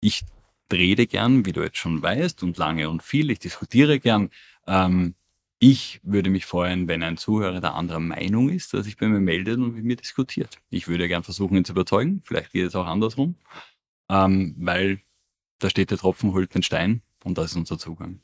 Ich 0.00 0.24
rede 0.72 1.06
gern, 1.06 1.44
wie 1.44 1.52
du 1.52 1.60
jetzt 1.60 1.76
schon 1.76 2.00
weißt, 2.00 2.42
und 2.42 2.56
lange 2.56 2.88
und 2.88 3.02
viel. 3.02 3.30
Ich 3.30 3.38
diskutiere 3.38 4.00
gern. 4.00 4.30
Ähm, 4.66 5.14
ich 5.58 6.00
würde 6.04 6.30
mich 6.30 6.46
freuen, 6.46 6.88
wenn 6.88 7.02
ein 7.02 7.18
Zuhörer 7.18 7.60
der 7.60 7.74
anderer 7.74 8.00
Meinung 8.00 8.48
ist, 8.48 8.72
dass 8.72 8.86
sich 8.86 8.96
bei 8.96 9.08
mir 9.08 9.20
meldet 9.20 9.58
und 9.58 9.74
mit 9.74 9.84
mir 9.84 9.96
diskutiert. 9.96 10.56
Ich 10.70 10.88
würde 10.88 11.06
gern 11.06 11.22
versuchen, 11.22 11.58
ihn 11.58 11.66
zu 11.66 11.72
überzeugen. 11.72 12.22
Vielleicht 12.24 12.52
geht 12.52 12.66
es 12.66 12.74
auch 12.74 12.86
andersrum, 12.86 13.34
ähm, 14.08 14.54
weil 14.58 15.02
da 15.58 15.68
steht 15.68 15.90
der 15.90 15.98
Tropfen 15.98 16.32
holt 16.32 16.54
den 16.54 16.62
Stein 16.62 17.02
und 17.24 17.36
das 17.36 17.50
ist 17.50 17.56
unser 17.58 17.78
Zugang. 17.78 18.20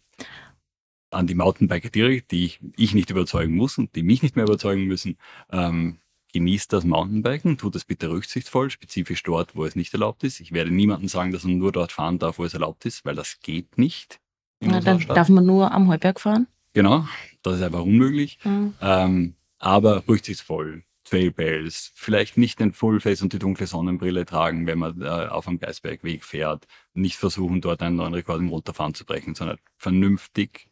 An 1.11 1.27
die 1.27 1.35
Mountainbiker 1.35 1.89
direkt, 1.89 2.33
die 2.33 2.53
ich 2.77 2.95
nicht 2.95 3.11
überzeugen 3.11 3.55
muss 3.55 3.79
und 3.79 3.95
die 3.95 4.03
mich 4.03 4.23
nicht 4.23 4.37
mehr 4.37 4.45
überzeugen 4.45 4.85
müssen, 4.85 5.17
ähm, 5.51 5.99
genießt 6.33 6.73
das 6.73 6.85
Mountainbiken, 6.85 7.57
tut 7.57 7.77
es 7.77 7.85
bitte 7.85 8.11
rücksichtsvoll, 8.11 8.71
spezifisch 8.71 9.23
dort, 9.23 9.57
wo 9.57 9.65
es 9.65 9.77
nicht 9.77 9.93
erlaubt 9.95 10.25
ist. 10.25 10.41
Ich 10.41 10.53
werde 10.53 10.71
niemandem 10.71 11.09
sagen, 11.09 11.33
dass 11.33 11.45
er 11.45 11.51
nur 11.51 11.73
dort 11.73 11.93
fahren 11.93 12.19
darf, 12.19 12.39
wo 12.39 12.45
es 12.45 12.55
erlaubt 12.55 12.85
ist, 12.85 13.05
weil 13.05 13.15
das 13.15 13.41
geht 13.41 13.79
nicht. 13.79 14.21
Na, 14.61 14.81
dann 14.81 15.01
Stadt. 15.01 15.17
darf 15.17 15.29
man 15.29 15.47
nur 15.47 15.73
am 15.73 15.89
Heuberg 15.89 16.21
fahren? 16.21 16.47
Genau, 16.75 17.07
das 17.43 17.57
ist 17.57 17.63
einfach 17.63 17.83
unmöglich. 17.83 18.39
Mhm. 18.45 18.75
Ähm, 18.81 19.35
aber 19.59 20.07
rücksichtsvoll, 20.07 20.85
Trailbells, 21.05 21.93
vielleicht 21.95 22.37
nicht 22.37 22.61
den 22.61 22.73
Fullface 22.73 23.23
und 23.23 23.33
die 23.33 23.39
dunkle 23.39 23.67
Sonnenbrille 23.67 24.27
tragen, 24.27 24.67
wenn 24.67 24.79
man 24.79 25.01
äh, 25.01 25.07
auf 25.07 25.49
einem 25.49 25.59
Geisbergweg 25.59 26.25
fährt. 26.25 26.67
Nicht 26.93 27.17
versuchen, 27.17 27.61
dort 27.61 27.83
einen 27.83 27.97
neuen 27.97 28.15
Rekord 28.15 28.41
im 28.41 28.51
Runterfahren 28.51 28.95
zu 28.95 29.07
brechen, 29.07 29.35
sondern 29.35 29.59
vernünftig. 29.77 30.69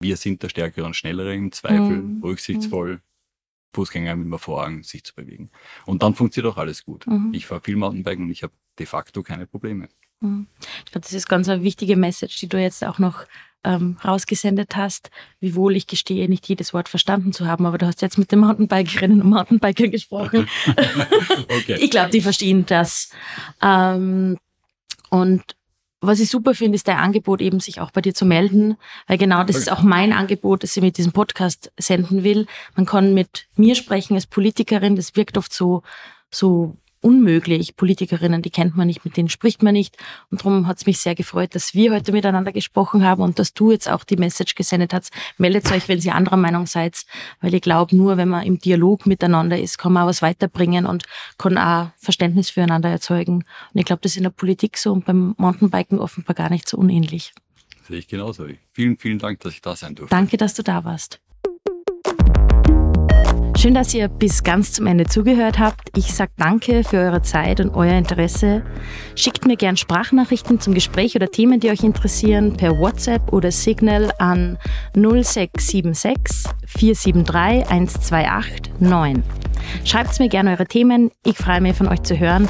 Wir 0.00 0.16
sind 0.16 0.42
der 0.42 0.48
Stärkere 0.48 0.86
und 0.86 0.96
Schnellere 0.96 1.34
im 1.34 1.52
Zweifel, 1.52 2.02
mhm. 2.02 2.22
rücksichtsvoll, 2.22 3.02
Fußgänger 3.74 4.16
mit 4.16 4.28
mir 4.28 4.38
Vorrang, 4.38 4.82
sich 4.82 5.04
zu 5.04 5.14
bewegen. 5.14 5.50
Und 5.84 6.02
dann 6.02 6.14
funktioniert 6.14 6.54
auch 6.54 6.58
alles 6.58 6.84
gut. 6.84 7.06
Mhm. 7.06 7.30
Ich 7.32 7.46
fahre 7.46 7.60
viel 7.60 7.76
Mountainbiken 7.76 8.24
und 8.24 8.30
ich 8.30 8.42
habe 8.42 8.54
de 8.78 8.86
facto 8.86 9.22
keine 9.22 9.46
Probleme. 9.46 9.88
Mhm. 10.20 10.46
Ich 10.84 10.92
glaube, 10.92 11.04
das 11.04 11.12
ist 11.12 11.28
ganz 11.28 11.48
eine 11.48 11.62
wichtige 11.62 11.96
Message, 11.96 12.40
die 12.40 12.48
du 12.48 12.60
jetzt 12.60 12.82
auch 12.82 12.98
noch 12.98 13.26
ähm, 13.62 13.98
rausgesendet 14.02 14.74
hast. 14.74 15.10
Wiewohl 15.38 15.76
ich 15.76 15.86
gestehe, 15.86 16.28
nicht 16.28 16.48
jedes 16.48 16.72
Wort 16.72 16.88
verstanden 16.88 17.32
zu 17.32 17.46
haben, 17.46 17.66
aber 17.66 17.76
du 17.76 17.86
hast 17.86 18.00
jetzt 18.00 18.18
mit 18.18 18.32
den 18.32 18.40
Mountainbikerinnen 18.40 19.20
und 19.20 19.28
Mountainbikern 19.28 19.90
gesprochen. 19.90 20.48
okay. 20.66 21.76
Ich 21.78 21.90
glaube, 21.90 22.10
die 22.10 22.22
verstehen 22.22 22.64
das. 22.66 23.10
Ähm, 23.60 24.38
und 25.10 25.56
was 26.00 26.20
ich 26.20 26.30
super 26.30 26.54
finde, 26.54 26.76
ist 26.76 26.88
dein 26.88 26.96
Angebot 26.96 27.40
eben, 27.40 27.60
sich 27.60 27.80
auch 27.80 27.90
bei 27.90 28.00
dir 28.00 28.14
zu 28.14 28.24
melden, 28.24 28.76
weil 29.06 29.18
genau 29.18 29.44
das 29.44 29.56
ist 29.56 29.70
auch 29.70 29.82
mein 29.82 30.12
Angebot, 30.12 30.62
das 30.62 30.76
ich 30.76 30.82
mit 30.82 30.96
diesem 30.96 31.12
Podcast 31.12 31.72
senden 31.78 32.24
will. 32.24 32.46
Man 32.74 32.86
kann 32.86 33.12
mit 33.12 33.46
mir 33.56 33.74
sprechen 33.74 34.14
als 34.14 34.26
Politikerin, 34.26 34.96
das 34.96 35.14
wirkt 35.16 35.36
oft 35.36 35.52
so, 35.52 35.82
so 36.30 36.76
unmöglich. 37.00 37.76
Politikerinnen, 37.76 38.42
die 38.42 38.50
kennt 38.50 38.76
man 38.76 38.86
nicht, 38.86 39.04
mit 39.04 39.16
denen 39.16 39.28
spricht 39.28 39.62
man 39.62 39.72
nicht. 39.72 39.96
Und 40.30 40.40
darum 40.40 40.66
hat 40.66 40.78
es 40.78 40.86
mich 40.86 40.98
sehr 40.98 41.14
gefreut, 41.14 41.54
dass 41.54 41.74
wir 41.74 41.92
heute 41.92 42.12
miteinander 42.12 42.52
gesprochen 42.52 43.04
haben 43.04 43.22
und 43.22 43.38
dass 43.38 43.54
du 43.54 43.70
jetzt 43.70 43.88
auch 43.88 44.04
die 44.04 44.16
Message 44.16 44.54
gesendet 44.54 44.92
hast. 44.92 45.12
Meldet 45.38 45.70
euch, 45.72 45.88
wenn 45.88 46.00
ihr 46.00 46.14
anderer 46.14 46.36
Meinung 46.36 46.66
seid, 46.66 47.04
weil 47.40 47.54
ich 47.54 47.62
glaube, 47.62 47.96
nur 47.96 48.16
wenn 48.16 48.28
man 48.28 48.44
im 48.44 48.58
Dialog 48.58 49.06
miteinander 49.06 49.58
ist, 49.58 49.78
kann 49.78 49.92
man 49.92 50.04
auch 50.04 50.08
was 50.08 50.22
weiterbringen 50.22 50.86
und 50.86 51.04
kann 51.38 51.58
auch 51.58 51.90
Verständnis 51.96 52.50
füreinander 52.50 52.90
erzeugen. 52.90 53.44
Und 53.72 53.80
ich 53.80 53.84
glaube, 53.84 54.02
das 54.02 54.12
ist 54.12 54.16
in 54.18 54.24
der 54.24 54.30
Politik 54.30 54.76
so 54.76 54.92
und 54.92 55.04
beim 55.04 55.34
Mountainbiken 55.38 55.98
offenbar 55.98 56.34
gar 56.34 56.50
nicht 56.50 56.68
so 56.68 56.76
unähnlich. 56.76 57.32
Sehe 57.88 57.98
ich 57.98 58.08
genauso. 58.08 58.46
Vielen, 58.72 58.96
vielen 58.96 59.18
Dank, 59.18 59.40
dass 59.40 59.52
ich 59.52 59.62
da 59.62 59.74
sein 59.74 59.94
durfte. 59.94 60.14
Danke, 60.14 60.36
dass 60.36 60.54
du 60.54 60.62
da 60.62 60.84
warst. 60.84 61.20
Schön, 63.60 63.74
dass 63.74 63.92
ihr 63.92 64.08
bis 64.08 64.42
ganz 64.42 64.72
zum 64.72 64.86
Ende 64.86 65.04
zugehört 65.04 65.58
habt. 65.58 65.90
Ich 65.94 66.14
sage 66.14 66.30
danke 66.38 66.82
für 66.82 66.96
eure 66.96 67.20
Zeit 67.20 67.60
und 67.60 67.74
euer 67.74 67.92
Interesse. 67.92 68.62
Schickt 69.14 69.44
mir 69.44 69.58
gern 69.58 69.76
Sprachnachrichten 69.76 70.60
zum 70.60 70.72
Gespräch 70.72 71.14
oder 71.14 71.30
Themen, 71.30 71.60
die 71.60 71.68
euch 71.68 71.84
interessieren, 71.84 72.56
per 72.56 72.78
WhatsApp 72.78 73.34
oder 73.34 73.50
Signal 73.52 74.12
an 74.18 74.56
0676 74.94 76.50
473 76.68 77.70
128 77.70 78.72
9. 78.80 79.22
Schreibt 79.84 80.18
mir 80.20 80.30
gerne 80.30 80.52
eure 80.52 80.64
Themen. 80.64 81.10
Ich 81.22 81.36
freue 81.36 81.60
mich, 81.60 81.76
von 81.76 81.88
euch 81.88 82.02
zu 82.02 82.18
hören 82.18 82.48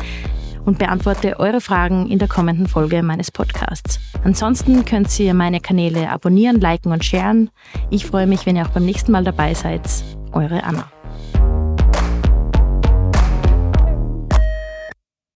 und 0.65 0.79
beantworte 0.79 1.41
eure 1.41 1.61
Fragen 1.61 2.09
in 2.09 2.21
der 2.21 2.29
kommenden 2.29 2.69
Folge 2.69 3.03
meines 3.03 3.33
Podcasts. 3.33 3.99
Ansonsten 4.23 4.85
könnt 4.85 5.19
ihr 5.19 5.35
meine 5.35 5.59
Kanäle 5.59 6.09
abonnieren, 6.09 6.61
liken 6.61 6.93
und 6.93 7.05
sharen. 7.05 7.51
Ich 7.91 8.07
freue 8.07 8.29
mich, 8.29 8.47
wenn 8.47 8.55
ihr 8.55 8.63
auch 8.63 8.71
beim 8.71 8.85
nächsten 8.85 9.11
Mal 9.11 9.25
dabei 9.25 9.55
seid. 9.55 9.83
Eure 10.33 10.63
Anna. 10.63 10.89